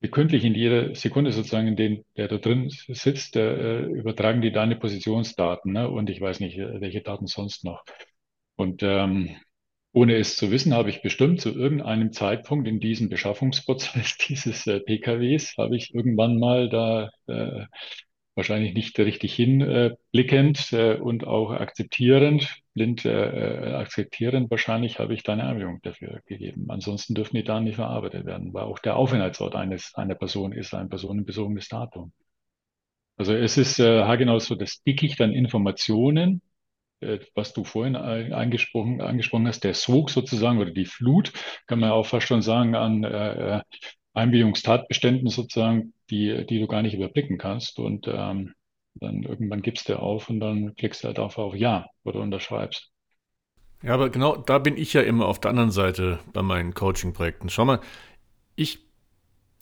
sekündlich 0.00 0.44
in 0.44 0.54
jeder 0.54 0.94
Sekunde 0.94 1.32
sozusagen, 1.32 1.68
in 1.68 1.76
den 1.76 2.04
der 2.16 2.28
da 2.28 2.38
drin 2.38 2.68
sitzt, 2.70 3.36
äh, 3.36 3.80
übertragen 3.82 4.42
die 4.42 4.52
deine 4.52 4.76
Positionsdaten 4.76 5.72
ne? 5.72 5.88
und 5.88 6.10
ich 6.10 6.20
weiß 6.20 6.40
nicht, 6.40 6.58
äh, 6.58 6.80
welche 6.80 7.00
Daten 7.00 7.26
sonst 7.26 7.64
noch. 7.64 7.84
Und 8.56 8.82
ähm, 8.82 9.36
ohne 9.92 10.16
es 10.16 10.36
zu 10.36 10.50
wissen, 10.50 10.74
habe 10.74 10.90
ich 10.90 11.00
bestimmt 11.02 11.40
zu 11.40 11.50
irgendeinem 11.54 12.12
Zeitpunkt 12.12 12.68
in 12.68 12.80
diesem 12.80 13.08
Beschaffungsprozess 13.08 14.18
dieses 14.28 14.66
äh, 14.66 14.80
PKWs, 14.80 15.54
habe 15.58 15.76
ich 15.76 15.94
irgendwann 15.94 16.38
mal 16.38 16.68
da 16.68 17.10
äh, 17.28 17.66
wahrscheinlich 18.36 18.74
nicht 18.74 18.98
richtig 18.98 19.34
hinblickend 19.34 20.72
äh, 20.72 20.94
und 20.94 21.26
auch 21.26 21.50
akzeptierend, 21.52 22.62
blind 22.74 23.04
äh, 23.06 23.72
akzeptierend 23.74 24.50
wahrscheinlich 24.50 24.98
habe 24.98 25.14
ich 25.14 25.22
da 25.22 25.32
eine 25.32 25.44
Einwilligung 25.44 25.80
dafür 25.82 26.20
gegeben. 26.26 26.66
Ansonsten 26.68 27.14
dürfen 27.14 27.36
die 27.36 27.44
Daten 27.44 27.64
nicht 27.64 27.76
verarbeitet 27.76 28.26
werden, 28.26 28.52
weil 28.52 28.64
auch 28.64 28.78
der 28.78 28.96
Aufenthaltsort 28.96 29.56
eines, 29.56 29.94
einer 29.94 30.14
Person 30.14 30.52
ist 30.52 30.74
ein 30.74 30.90
personenbezogenes 30.90 31.68
Datum. 31.68 32.12
Also 33.16 33.34
es 33.34 33.56
ist 33.56 33.80
äh, 33.80 34.16
genau 34.18 34.38
so 34.38 34.54
das 34.54 34.82
Dickicht 34.82 35.20
an 35.22 35.32
Informationen, 35.32 36.42
äh, 37.00 37.18
was 37.34 37.54
du 37.54 37.64
vorhin 37.64 37.96
angesprochen, 37.96 39.00
angesprochen 39.00 39.48
hast, 39.48 39.64
der 39.64 39.72
Sog 39.72 40.10
sozusagen 40.10 40.58
oder 40.58 40.70
die 40.70 40.84
Flut, 40.84 41.32
kann 41.66 41.80
man 41.80 41.90
auch 41.90 42.06
fast 42.06 42.26
schon 42.26 42.42
sagen, 42.42 42.74
an 42.74 43.02
äh, 43.04 43.56
äh 43.58 43.60
Einwilligungstatbeständen 44.12 45.28
sozusagen, 45.28 45.92
die, 46.10 46.46
die 46.46 46.60
du 46.60 46.66
gar 46.66 46.82
nicht 46.82 46.94
überblicken 46.94 47.38
kannst. 47.38 47.78
Und 47.78 48.08
ähm, 48.08 48.54
dann 48.94 49.22
irgendwann 49.22 49.62
gibst 49.62 49.88
du 49.88 49.98
auf 49.98 50.28
und 50.30 50.40
dann 50.40 50.74
klickst 50.76 51.04
du 51.04 51.08
halt 51.08 51.18
einfach 51.18 51.42
auf 51.42 51.54
Ja 51.54 51.86
oder 52.04 52.20
unterschreibst. 52.20 52.90
Ja, 53.82 53.94
aber 53.94 54.08
genau 54.10 54.36
da 54.36 54.58
bin 54.58 54.76
ich 54.76 54.92
ja 54.94 55.02
immer 55.02 55.26
auf 55.26 55.40
der 55.40 55.50
anderen 55.50 55.70
Seite 55.70 56.18
bei 56.32 56.42
meinen 56.42 56.74
Coaching-Projekten. 56.74 57.50
Schau 57.50 57.64
mal, 57.64 57.80
ich 58.54 58.78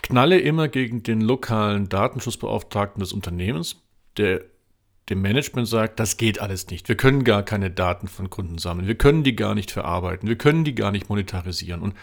knalle 0.02 0.38
immer 0.38 0.68
gegen 0.68 1.02
den 1.02 1.20
lokalen 1.20 1.88
Datenschutzbeauftragten 1.88 3.00
des 3.00 3.12
Unternehmens, 3.12 3.82
der 4.16 4.42
dem 5.08 5.20
Management 5.20 5.68
sagt, 5.68 6.00
das 6.00 6.16
geht 6.16 6.40
alles 6.40 6.68
nicht. 6.68 6.88
Wir 6.88 6.96
können 6.96 7.24
gar 7.24 7.42
keine 7.42 7.70
Daten 7.70 8.08
von 8.08 8.30
Kunden 8.30 8.58
sammeln. 8.58 8.86
Wir 8.86 8.94
können 8.94 9.22
die 9.22 9.36
gar 9.36 9.54
nicht 9.54 9.70
verarbeiten. 9.70 10.28
Wir 10.28 10.38
können 10.38 10.64
die 10.64 10.74
gar 10.74 10.92
nicht 10.92 11.08
monetarisieren. 11.08 11.82
Und 11.82 11.94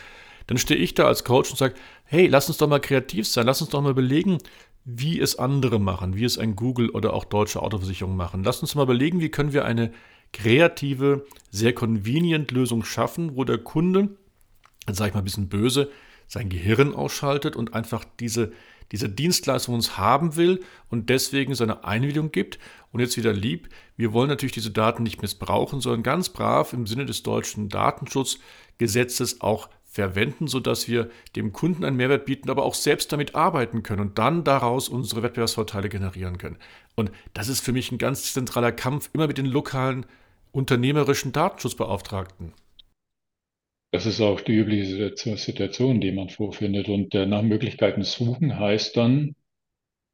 dann 0.47 0.58
stehe 0.58 0.80
ich 0.80 0.93
da 0.93 1.06
als 1.06 1.23
Coach 1.23 1.49
und 1.51 1.58
sage, 1.58 1.75
hey, 2.06 2.27
lass 2.27 2.47
uns 2.47 2.58
doch 2.58 2.67
mal 2.67 2.80
kreativ 2.80 3.27
sein, 3.27 3.45
lass 3.45 3.62
uns 3.62 3.69
doch 3.69 3.82
mal 3.82 3.91
überlegen, 3.91 4.38
wie 4.84 5.19
es 5.19 5.38
andere 5.38 5.80
machen, 5.80 6.15
wie 6.15 6.23
es 6.23 6.38
ein 6.38 6.56
Google 6.56 6.89
oder 6.89 7.13
auch 7.13 7.25
deutsche 7.25 7.62
Autoversicherungen 7.62 8.17
machen. 8.17 8.43
Lass 8.43 8.62
uns 8.62 8.75
mal 8.75 8.84
überlegen, 8.84 9.19
wie 9.19 9.30
können 9.30 9.54
wir 9.54 9.65
eine 9.65 9.91
kreative, 10.34 11.25
sehr 11.49 11.73
convenient 11.73 12.51
Lösung 12.51 12.84
schaffen, 12.84 13.36
wo 13.36 13.43
der 13.43 13.60
Kunde, 13.60 14.10
jetzt 14.88 14.97
sage 14.97 15.10
ich 15.10 15.13
mal 15.13 15.21
ein 15.21 15.25
bisschen 15.25 15.49
böse, 15.49 15.91
sein 16.27 16.49
Gehirn 16.49 16.95
ausschaltet 16.95 17.56
und 17.56 17.73
einfach 17.73 18.06
diese, 18.19 18.54
diese 18.91 19.10
Dienstleistung 19.10 19.75
uns 19.75 19.97
haben 19.97 20.38
will 20.38 20.62
und 20.89 21.10
deswegen 21.10 21.56
seine 21.56 21.84
Einwilligung 21.84 22.32
gibt. 22.32 22.58
Und 22.91 23.01
jetzt 23.01 23.17
wieder 23.17 23.34
lieb, 23.34 23.69
wir 23.97 24.13
wollen 24.13 24.30
natürlich 24.30 24.54
diese 24.54 24.71
Daten 24.71 25.04
nicht 25.04 25.21
missbrauchen, 25.21 25.82
sondern 25.82 26.04
ganz 26.04 26.30
brav 26.30 26.73
im 26.73 26.88
Sinne 26.88 27.06
des 27.06 27.23
deutschen 27.23 27.69
Datenschutzgesetzes 27.69 29.41
auch 29.41 29.69
verwenden, 29.91 30.47
sodass 30.47 30.88
wir 30.88 31.10
dem 31.36 31.51
Kunden 31.51 31.84
einen 31.84 31.97
Mehrwert 31.97 32.25
bieten, 32.25 32.49
aber 32.49 32.63
auch 32.63 32.75
selbst 32.75 33.12
damit 33.12 33.36
arbeiten 33.36 33.84
können 33.84 33.99
und 33.99 34.17
dann 34.17 34.45
daraus 34.45 34.88
unsere 34.88 35.21
Wettbewerbsvorteile 35.21 35.89
generieren 35.89 36.38
können. 36.38 36.58
Und 36.95 37.12
das 37.34 37.49
ist 37.49 37.60
für 37.60 37.73
mich 37.73 37.91
ein 37.91 37.97
ganz 37.97 38.34
zentraler 38.34 38.71
Kampf, 38.71 39.10
immer 39.12 39.27
mit 39.27 39.38
den 39.38 39.45
lokalen 39.45 40.06
unternehmerischen 40.54 41.34
Datenschutzbeauftragten. 41.34 42.54
Das 43.91 44.06
ist 44.06 44.21
auch 44.21 44.39
die 44.39 44.54
übliche 44.54 45.13
Situation, 45.36 45.99
die 45.99 46.13
man 46.13 46.30
vorfindet. 46.30 46.88
Und 46.88 47.13
nach 47.13 47.41
Möglichkeiten 47.41 48.04
suchen 48.04 48.58
heißt 48.58 48.95
dann 48.95 49.36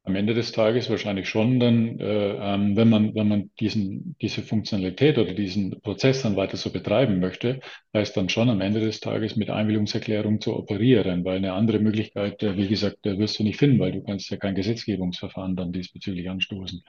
am 0.08 0.16
Ende 0.16 0.34
des 0.34 0.54
Tages 0.54 0.90
wahrscheinlich 0.90 1.28
schon 1.28 1.60
dann, 1.60 2.00
äh, 2.00 2.54
ähm, 2.56 2.78
wenn 2.78 2.90
man, 2.90 3.14
wenn 3.14 3.28
man 3.28 3.52
diesen, 3.60 4.16
diese 4.22 4.42
Funktionalität 4.42 5.18
oder 5.18 5.34
diesen 5.34 5.82
Prozess 5.82 6.22
dann 6.22 6.38
weiter 6.38 6.56
so 6.56 6.72
betreiben 6.72 7.20
möchte, 7.20 7.60
heißt 7.94 8.16
dann 8.16 8.30
schon 8.30 8.50
am 8.50 8.62
Ende 8.62 8.80
des 8.80 9.02
Tages 9.02 9.36
mit 9.36 9.50
Einwilligungserklärung 9.50 10.40
zu 10.40 10.56
operieren, 10.56 11.26
weil 11.26 11.38
eine 11.38 11.54
andere 11.54 11.80
Möglichkeit, 11.80 12.42
äh, 12.42 12.56
wie 12.56 12.70
gesagt, 12.70 13.06
äh, 13.06 13.20
wirst 13.20 13.38
du 13.40 13.44
nicht 13.44 13.60
finden, 13.60 13.80
weil 13.80 13.92
du 13.92 14.02
kannst 14.02 14.30
ja 14.30 14.38
kein 14.38 14.56
Gesetzgebungsverfahren 14.56 15.58
dann 15.58 15.74
diesbezüglich 15.74 16.30
anstoßen. 16.30 16.82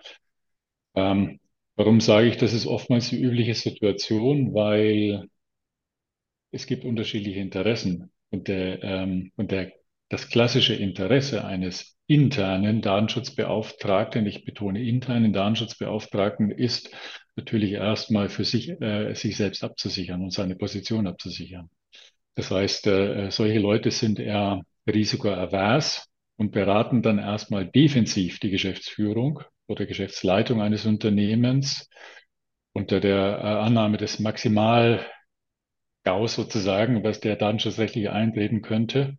Ähm, 0.95 1.41
warum 1.77 2.01
sage 2.01 2.29
ich, 2.29 2.37
das 2.37 2.53
ist 2.53 2.67
oftmals 2.67 3.11
die 3.11 3.21
übliche 3.21 3.55
Situation, 3.55 4.55
weil 4.55 5.29
es 6.53 6.67
gibt 6.67 6.85
unterschiedliche 6.85 7.41
Interessen 7.41 8.13
und 8.31 8.47
der, 8.49 8.83
ähm, 8.85 9.33
und 9.37 9.51
der, 9.51 9.73
das 10.09 10.29
klassische 10.31 10.75
Interesse 10.75 11.45
eines 11.45 11.98
internen 12.09 12.81
Datenschutzbeauftragten, 12.81 14.27
ich 14.27 14.45
betone 14.45 14.83
internen 14.83 15.33
Datenschutzbeauftragten, 15.33 16.51
ist 16.51 16.91
natürlich 17.37 17.73
erstmal 17.73 18.31
für 18.31 18.45
sich, 18.45 18.71
äh, 18.81 19.15
sich 19.15 19.37
selbst 19.37 19.63
abzusichern 19.63 20.23
und 20.23 20.33
seine 20.33 20.57
Position 20.57 21.07
abzusichern. 21.07 21.69
Das 22.35 22.51
heißt, 22.51 22.87
äh, 22.87 23.31
solche 23.31 23.59
Leute 23.59 23.91
sind 23.91 24.19
eher 24.19 24.63
risikoavers 24.89 26.09
und 26.37 26.51
beraten 26.51 27.03
dann 27.03 27.19
erstmal 27.19 27.67
defensiv 27.67 28.39
die 28.41 28.51
Geschäftsführung 28.51 29.43
oder 29.67 29.85
Geschäftsleitung 29.85 30.63
eines 30.63 30.87
Unternehmens 30.87 31.89
unter 32.73 33.01
der 33.01 33.39
äh, 33.39 33.67
Annahme 33.67 33.99
des 33.99 34.19
Maximal 34.19 35.05
Gaus 36.05 36.37
sozusagen, 36.37 37.05
was 37.05 37.21
der 37.21 37.37
datenschutzrechtlich 37.37 38.09
eintreten 38.09 38.63
könnte. 38.63 39.19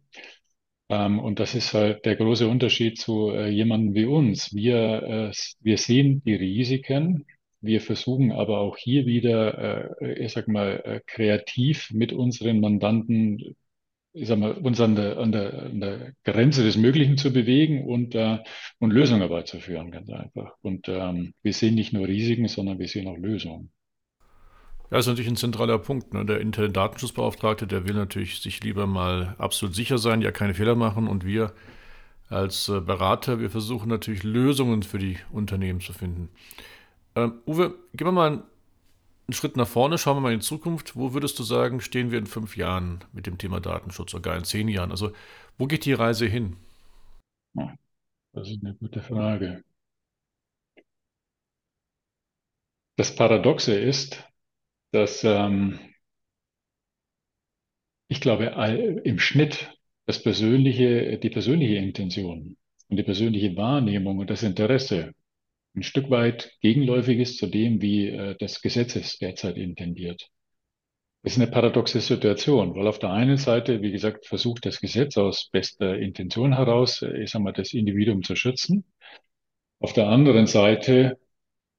Ähm, 0.90 1.20
und 1.20 1.40
das 1.40 1.56
ist 1.56 1.74
halt 1.74 2.06
der 2.06 2.16
große 2.16 2.48
Unterschied 2.48 2.98
zu 3.00 3.32
äh, 3.32 3.50
jemandem 3.50 3.94
wie 3.96 4.06
uns. 4.06 4.54
Wir, 4.54 5.32
äh, 5.32 5.32
wir 5.62 5.78
sehen 5.78 6.22
die 6.26 6.36
Risiken. 6.36 7.26
Wir 7.62 7.82
versuchen 7.82 8.32
aber 8.32 8.60
auch 8.60 8.78
hier 8.78 9.06
wieder, 9.06 10.00
äh, 10.02 10.26
ich 10.26 10.34
sag 10.34 10.48
mal, 10.48 10.82
äh, 10.86 11.02
kreativ 11.06 11.92
mit 11.92 12.14
unseren 12.14 12.60
Mandanten, 12.62 13.56
ich 14.14 14.28
sag 14.28 14.40
mal, 14.40 14.54
uns 14.54 14.82
an 14.82 14.96
der, 14.96 15.18
an 15.20 15.32
der, 15.32 15.64
an 15.64 15.80
der 15.80 16.14
Grenze 16.24 16.64
des 16.64 16.78
Möglichen 16.78 17.18
zu 17.18 17.32
bewegen 17.34 17.86
und, 17.86 18.16
äh, 18.16 18.40
und 18.80 18.92
Lösungen 18.92 19.22
herbeizuführen, 19.22 19.92
ganz 19.92 20.10
einfach. 20.10 20.56
Und 20.62 20.90
ähm, 20.90 21.34
wir 21.44 21.54
sehen 21.54 21.76
nicht 21.76 21.94
nur 21.94 22.08
Risiken, 22.08 22.48
sondern 22.48 22.80
wir 22.80 22.88
sehen 22.88 23.08
auch 23.08 23.18
Lösungen. 23.18 23.72
Ja, 24.92 24.98
ist 24.98 25.08
natürlich 25.08 25.30
ein 25.30 25.36
zentraler 25.36 25.78
Punkt. 25.78 26.14
Ne? 26.14 26.26
Der 26.26 26.42
interne 26.42 26.70
Datenschutzbeauftragte, 26.72 27.68
der 27.68 27.88
will 27.88 27.94
natürlich 27.96 28.42
sich 28.42 28.64
lieber 28.64 28.88
mal 28.88 29.36
absolut 29.38 29.76
sicher 29.76 29.98
sein, 30.00 30.22
ja 30.22 30.32
keine 30.32 30.56
Fehler 30.56 30.76
machen. 30.76 31.08
Und 31.08 31.26
wir 31.26 31.54
als 32.30 32.70
äh, 32.70 32.82
Berater, 32.82 33.40
wir 33.40 33.50
versuchen 33.52 33.90
natürlich 33.90 34.24
Lösungen 34.24 34.84
für 34.84 35.00
die 35.00 35.18
Unternehmen 35.32 35.82
zu 35.82 35.94
finden. 35.94 36.30
Ähm, 37.16 37.42
Uwe, 37.48 37.76
gehen 37.94 38.08
wir 38.08 38.12
mal 38.14 38.28
einen 38.30 39.34
Schritt 39.34 39.58
nach 39.58 39.68
vorne, 39.68 39.98
schauen 39.98 40.18
wir 40.18 40.22
mal 40.22 40.34
in 40.34 40.40
die 40.40 40.46
Zukunft. 40.46 40.96
Wo 40.96 41.14
würdest 41.14 41.40
du 41.40 41.44
sagen, 41.44 41.82
stehen 41.82 42.12
wir 42.12 42.20
in 42.20 42.28
fünf 42.28 42.58
Jahren 42.58 43.04
mit 43.14 43.28
dem 43.28 43.38
Thema 43.38 43.60
Datenschutz, 43.62 44.12
sogar 44.12 44.38
in 44.38 44.44
zehn 44.46 44.68
Jahren? 44.70 44.92
Also, 44.92 45.12
wo 45.58 45.68
geht 45.68 45.86
die 45.86 45.94
Reise 45.94 46.26
hin? 46.28 46.58
Das 48.34 48.50
ist 48.50 48.64
eine 48.64 48.74
gute 48.74 49.02
Frage. 49.02 49.64
Das 52.98 53.16
Paradoxe 53.16 53.74
ist, 53.74 54.29
dass 54.92 55.24
ähm, 55.24 55.80
ich 58.08 58.22
glaube, 58.22 58.56
all, 58.56 59.02
im 59.04 59.20
Schnitt 59.20 59.72
das 60.06 60.22
persönliche, 60.22 61.18
die 61.20 61.30
persönliche 61.30 61.76
Intention 61.76 62.58
und 62.88 62.98
die 62.98 63.04
persönliche 63.04 63.56
Wahrnehmung 63.56 64.18
und 64.18 64.30
das 64.30 64.44
Interesse 64.44 65.14
ein 65.76 65.84
Stück 65.84 66.10
weit 66.10 66.52
gegenläufig 66.62 67.20
ist 67.20 67.38
zu 67.38 67.48
dem, 67.48 67.82
wie 67.82 68.08
äh, 68.08 68.36
das 68.40 68.62
Gesetz 68.62 68.96
es 68.96 69.18
derzeit 69.20 69.58
intendiert. 69.58 70.30
Das 71.22 71.34
ist 71.34 71.42
eine 71.42 71.52
paradoxe 71.52 72.00
Situation, 72.00 72.76
weil 72.76 72.88
auf 72.88 72.98
der 72.98 73.12
einen 73.12 73.38
Seite, 73.38 73.82
wie 73.82 73.92
gesagt, 73.92 74.26
versucht 74.26 74.66
das 74.66 74.80
Gesetz 74.80 75.18
aus 75.18 75.50
bester 75.52 75.98
Intention 75.98 76.56
heraus, 76.56 77.02
äh, 77.02 77.24
ich 77.24 77.32
sag 77.32 77.42
mal, 77.42 77.54
das 77.54 77.74
Individuum 77.74 78.24
zu 78.24 78.36
schützen. 78.36 78.86
Auf 79.80 79.94
der 79.94 80.08
anderen 80.08 80.48
Seite 80.48 81.20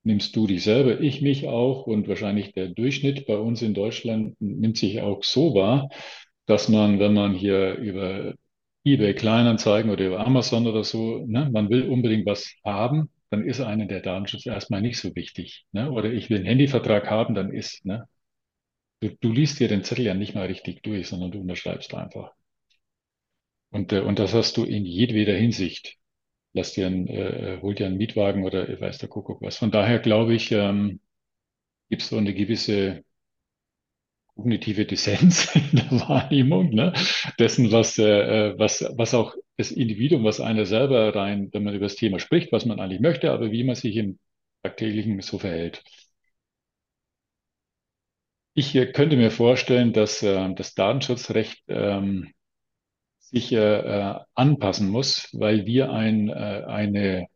nimmst 0.02 0.34
du 0.36 0.46
dich 0.46 0.62
selber, 0.64 1.00
ich 1.00 1.20
mich 1.22 1.46
auch 1.46 1.86
und 1.86 2.08
wahrscheinlich 2.08 2.52
der 2.52 2.68
Durchschnitt 2.68 3.26
bei 3.26 3.36
uns 3.36 3.62
in 3.62 3.74
Deutschland 3.74 4.36
nimmt 4.40 4.76
sich 4.78 5.00
auch 5.02 5.22
so 5.24 5.54
wahr, 5.54 5.90
dass 6.46 6.68
man, 6.68 6.98
wenn 6.98 7.14
man 7.14 7.34
hier 7.34 7.74
über 7.74 8.34
eBay 8.84 9.14
Kleinanzeigen 9.14 9.90
oder 9.90 10.06
über 10.06 10.26
Amazon 10.26 10.66
oder 10.66 10.84
so, 10.84 11.24
ne, 11.26 11.50
man 11.52 11.68
will 11.70 11.88
unbedingt 11.88 12.26
was 12.26 12.54
haben, 12.64 13.10
dann 13.30 13.44
ist 13.44 13.60
einem 13.60 13.88
der 13.88 14.00
Datenschutz 14.00 14.46
erstmal 14.46 14.82
nicht 14.82 14.98
so 14.98 15.14
wichtig. 15.14 15.64
Ne? 15.72 15.90
Oder 15.90 16.12
ich 16.12 16.30
will 16.30 16.38
einen 16.38 16.46
Handyvertrag 16.46 17.08
haben, 17.08 17.34
dann 17.34 17.52
ist, 17.52 17.84
ne, 17.84 18.08
du, 19.00 19.10
du 19.20 19.32
liest 19.32 19.60
dir 19.60 19.68
den 19.68 19.84
Zettel 19.84 20.06
ja 20.06 20.14
nicht 20.14 20.34
mal 20.34 20.46
richtig 20.46 20.82
durch, 20.82 21.08
sondern 21.08 21.30
du 21.30 21.40
unterschreibst 21.40 21.94
einfach. 21.94 22.32
Und, 23.70 23.92
äh, 23.92 24.00
und 24.00 24.18
das 24.18 24.34
hast 24.34 24.56
du 24.56 24.64
in 24.64 24.84
jedweder 24.84 25.34
Hinsicht 25.34 25.96
lass 26.52 26.72
dir 26.72 26.86
einen, 26.86 27.06
äh, 27.08 27.58
hol 27.62 27.74
dir 27.74 27.86
einen 27.86 27.96
Mietwagen 27.98 28.44
oder 28.44 28.68
ich 28.68 28.80
weiß 28.80 28.98
der 28.98 29.08
Kuckuck 29.08 29.42
was. 29.42 29.58
Von 29.58 29.70
daher 29.70 29.98
glaube 29.98 30.34
ich, 30.34 30.52
ähm, 30.52 31.00
gibt 31.90 32.02
es 32.02 32.08
so 32.10 32.18
eine 32.18 32.34
gewisse 32.34 33.04
kognitive 34.34 34.86
Dissens 34.86 35.54
in 35.54 35.70
der 35.72 35.90
Wahrnehmung 36.08 36.70
ne? 36.70 36.92
dessen, 37.38 37.70
was, 37.72 37.98
äh, 37.98 38.58
was, 38.58 38.84
was 38.96 39.14
auch 39.14 39.34
das 39.56 39.70
Individuum, 39.72 40.24
was 40.24 40.40
einer 40.40 40.66
selber 40.66 41.14
rein, 41.14 41.50
wenn 41.52 41.64
man 41.64 41.74
über 41.74 41.86
das 41.86 41.96
Thema 41.96 42.18
spricht, 42.18 42.52
was 42.52 42.64
man 42.64 42.80
eigentlich 42.80 43.00
möchte, 43.00 43.30
aber 43.32 43.50
wie 43.52 43.64
man 43.64 43.74
sich 43.74 43.96
im 43.96 44.18
tagtäglichen 44.62 45.20
so 45.20 45.38
verhält. 45.38 45.82
Ich 48.54 48.74
äh, 48.74 48.86
könnte 48.92 49.16
mir 49.16 49.30
vorstellen, 49.30 49.92
dass 49.92 50.22
äh, 50.22 50.54
das 50.54 50.74
Datenschutzrecht 50.74 51.62
ähm, 51.68 52.32
sich 53.30 53.52
äh, 53.52 54.14
anpassen 54.34 54.88
muss, 54.88 55.28
weil 55.32 55.66
wir 55.66 55.92
ein, 55.92 56.28
äh, 56.28 56.64
eine, 56.66 57.28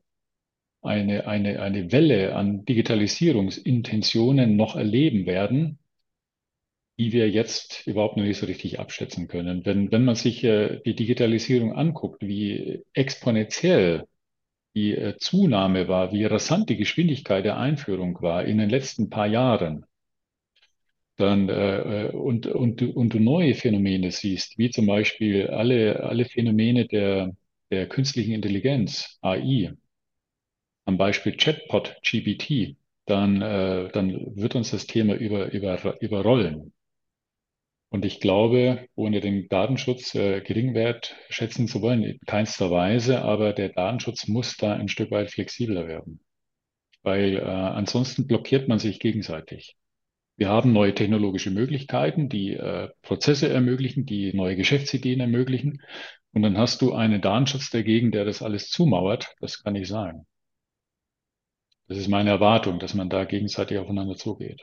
eine, 0.83 1.27
eine, 1.27 1.63
eine 1.63 1.93
Welle 1.93 2.35
an 2.35 2.65
Digitalisierungsintentionen 2.65 4.57
noch 4.57 4.77
erleben 4.77 5.27
werden, 5.27 5.79
die 6.99 7.13
wir 7.13 7.31
jetzt 7.31 7.87
überhaupt 7.87 8.17
noch 8.17 8.25
nicht 8.25 8.39
so 8.39 8.47
richtig 8.47 8.79
abschätzen 8.79 9.29
können. 9.29 9.65
Wenn, 9.65 9.91
wenn 9.93 10.05
man 10.05 10.17
sich 10.17 10.45
äh, 10.45 10.81
die 10.85 10.95
Digitalisierung 10.95 11.73
anguckt, 11.73 12.23
wie 12.23 12.83
exponentiell 12.93 14.07
die 14.75 14.97
äh, 14.97 15.17
Zunahme 15.19 15.89
war, 15.89 16.13
wie 16.13 16.25
rasant 16.25 16.69
die 16.69 16.77
Geschwindigkeit 16.77 17.45
der 17.45 17.57
Einführung 17.57 18.21
war 18.21 18.45
in 18.45 18.59
den 18.59 18.71
letzten 18.71 19.11
paar 19.11 19.27
Jahren, 19.27 19.87
dann 21.16 21.48
äh, 21.48 22.11
und, 22.12 22.46
und, 22.46 22.83
und 22.83 23.14
du 23.14 23.20
neue 23.20 23.55
Phänomene 23.55 24.11
siehst, 24.11 24.59
wie 24.59 24.70
zum 24.70 24.87
Beispiel 24.87 25.48
alle, 25.48 26.03
alle 26.03 26.24
Phänomene 26.24 26.87
der, 26.87 27.33
der 27.70 27.88
künstlichen 27.88 28.33
Intelligenz, 28.33 29.18
AI, 29.22 29.72
am 30.87 30.98
Beispiel 30.98 31.37
Chatbot, 31.37 31.96
GPT, 32.03 32.77
dann, 33.07 33.42
äh, 33.42 33.90
dann 33.92 34.37
wird 34.37 34.55
uns 34.55 34.70
das 34.70 34.87
Thema 34.87 35.14
über, 35.14 35.53
über, 35.53 36.00
überrollen. 36.00 36.72
Und 37.90 38.05
ich 38.05 38.18
glaube, 38.18 38.88
ohne 38.96 39.20
den 39.20 39.48
Datenschutz 39.48 40.16
äh, 40.16 40.40
geringwert 40.40 41.14
schätzen 41.29 41.68
zu 41.68 41.81
wollen, 41.81 42.03
in 42.03 42.18
keinster 42.27 42.70
Weise, 42.70 43.22
aber 43.22 43.53
der 43.53 43.68
Datenschutz 43.68 44.27
muss 44.27 44.57
da 44.57 44.74
ein 44.74 44.88
Stück 44.88 45.12
weit 45.12 45.31
flexibler 45.31 45.87
werden. 45.87 46.20
Weil 47.03 47.37
äh, 47.37 47.42
ansonsten 47.42 48.27
blockiert 48.27 48.66
man 48.68 48.81
sich 48.81 48.98
gegenseitig. 48.98 49.77
Wir 50.37 50.49
haben 50.49 50.73
neue 50.73 50.92
technologische 50.92 51.53
Möglichkeiten, 51.53 52.29
die 52.29 52.55
äh, 52.55 52.88
Prozesse 53.03 53.49
ermöglichen, 53.51 54.05
die 54.05 54.35
neue 54.35 54.57
Geschäftsideen 54.57 55.20
ermöglichen. 55.20 55.81
Und 56.33 56.42
dann 56.42 56.59
hast 56.59 56.83
du 56.83 56.92
einen 56.92 57.20
Datenschutz 57.20 57.70
dagegen, 57.70 58.11
der 58.11 58.25
das 58.25 58.42
alles 58.42 58.68
zumauert. 58.68 59.37
Das 59.40 59.62
kann 59.62 59.77
ich 59.77 59.87
sagen. 59.87 60.27
Das 61.87 61.99
ist 61.99 62.09
meine 62.09 62.31
Erwartung, 62.31 62.81
dass 62.81 62.94
man 62.94 63.09
da 63.09 63.25
gegenseitig 63.25 63.79
aufeinander 63.79 64.16
zugeht. 64.16 64.61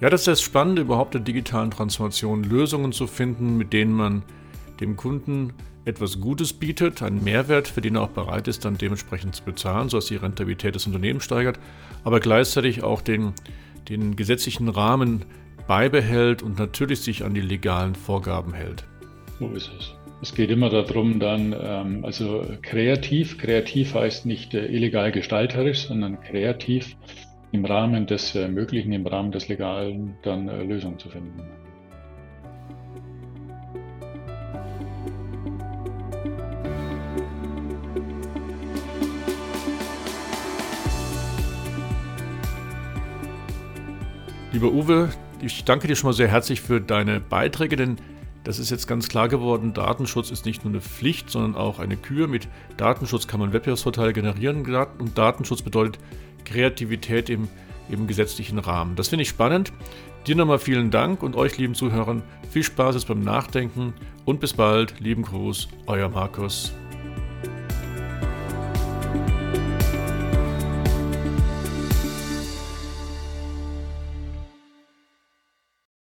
Ja, 0.00 0.10
das 0.10 0.22
ist 0.22 0.26
das 0.26 0.42
Spannende 0.42 0.82
überhaupt 0.82 1.14
der 1.14 1.20
digitalen 1.20 1.70
Transformation, 1.70 2.42
Lösungen 2.42 2.90
zu 2.90 3.06
finden, 3.06 3.56
mit 3.56 3.72
denen 3.72 3.92
man 3.92 4.24
dem 4.80 4.96
Kunden 4.96 5.52
etwas 5.84 6.20
Gutes 6.20 6.52
bietet, 6.52 7.02
einen 7.02 7.22
Mehrwert, 7.22 7.68
für 7.68 7.80
den 7.80 7.96
er 7.96 8.02
auch 8.02 8.08
bereit 8.08 8.48
ist, 8.48 8.64
dann 8.64 8.78
dementsprechend 8.78 9.34
zu 9.34 9.44
bezahlen, 9.44 9.88
sodass 9.88 10.06
die 10.06 10.16
Rentabilität 10.16 10.74
des 10.74 10.86
Unternehmens 10.86 11.24
steigert, 11.24 11.58
aber 12.04 12.20
gleichzeitig 12.20 12.82
auch 12.82 13.02
den, 13.02 13.34
den 13.88 14.16
gesetzlichen 14.16 14.68
Rahmen 14.68 15.24
beibehält 15.66 16.42
und 16.42 16.58
natürlich 16.58 17.00
sich 17.00 17.24
an 17.24 17.34
die 17.34 17.40
legalen 17.40 17.94
Vorgaben 17.94 18.54
hält. 18.54 18.84
So 19.38 19.48
ist 19.48 19.70
es. 19.78 19.94
Es 20.22 20.34
geht 20.34 20.50
immer 20.50 20.70
darum, 20.70 21.20
dann, 21.20 21.54
ähm, 21.58 22.04
also 22.04 22.46
kreativ, 22.62 23.36
kreativ 23.36 23.94
heißt 23.94 24.24
nicht 24.24 24.54
äh, 24.54 24.66
illegal 24.66 25.12
gestalterisch, 25.12 25.88
sondern 25.88 26.20
kreativ 26.20 26.96
im 27.52 27.64
Rahmen 27.64 28.06
des 28.06 28.34
äh, 28.34 28.48
Möglichen, 28.48 28.92
im 28.92 29.06
Rahmen 29.06 29.32
des 29.32 29.48
Legalen 29.48 30.16
dann 30.22 30.48
äh, 30.48 30.62
Lösungen 30.62 30.98
zu 30.98 31.10
finden. 31.10 31.42
Lieber 44.54 44.70
Uwe, 44.70 45.08
ich 45.42 45.64
danke 45.64 45.88
dir 45.88 45.96
schon 45.96 46.10
mal 46.10 46.14
sehr 46.14 46.28
herzlich 46.28 46.60
für 46.60 46.80
deine 46.80 47.18
Beiträge, 47.18 47.74
denn 47.74 47.96
das 48.44 48.60
ist 48.60 48.70
jetzt 48.70 48.86
ganz 48.86 49.08
klar 49.08 49.26
geworden, 49.26 49.74
Datenschutz 49.74 50.30
ist 50.30 50.46
nicht 50.46 50.62
nur 50.64 50.72
eine 50.72 50.80
Pflicht, 50.80 51.28
sondern 51.28 51.56
auch 51.56 51.80
eine 51.80 51.96
Kür. 51.96 52.28
Mit 52.28 52.46
Datenschutz 52.76 53.26
kann 53.26 53.40
man 53.40 53.52
Wettbewerbsvorteile 53.52 54.12
generieren 54.12 54.64
und 55.00 55.18
Datenschutz 55.18 55.62
bedeutet 55.62 55.98
Kreativität 56.44 57.30
im, 57.30 57.48
im 57.88 58.06
gesetzlichen 58.06 58.60
Rahmen. 58.60 58.94
Das 58.94 59.08
finde 59.08 59.24
ich 59.24 59.28
spannend. 59.28 59.72
Dir 60.28 60.36
nochmal 60.36 60.60
vielen 60.60 60.92
Dank 60.92 61.24
und 61.24 61.34
euch 61.34 61.58
lieben 61.58 61.74
Zuhörern 61.74 62.22
viel 62.48 62.62
Spaß 62.62 63.06
beim 63.06 63.22
Nachdenken 63.24 63.92
und 64.24 64.38
bis 64.38 64.52
bald. 64.52 65.00
Lieben 65.00 65.22
Gruß, 65.22 65.66
euer 65.88 66.08
Markus. 66.10 66.72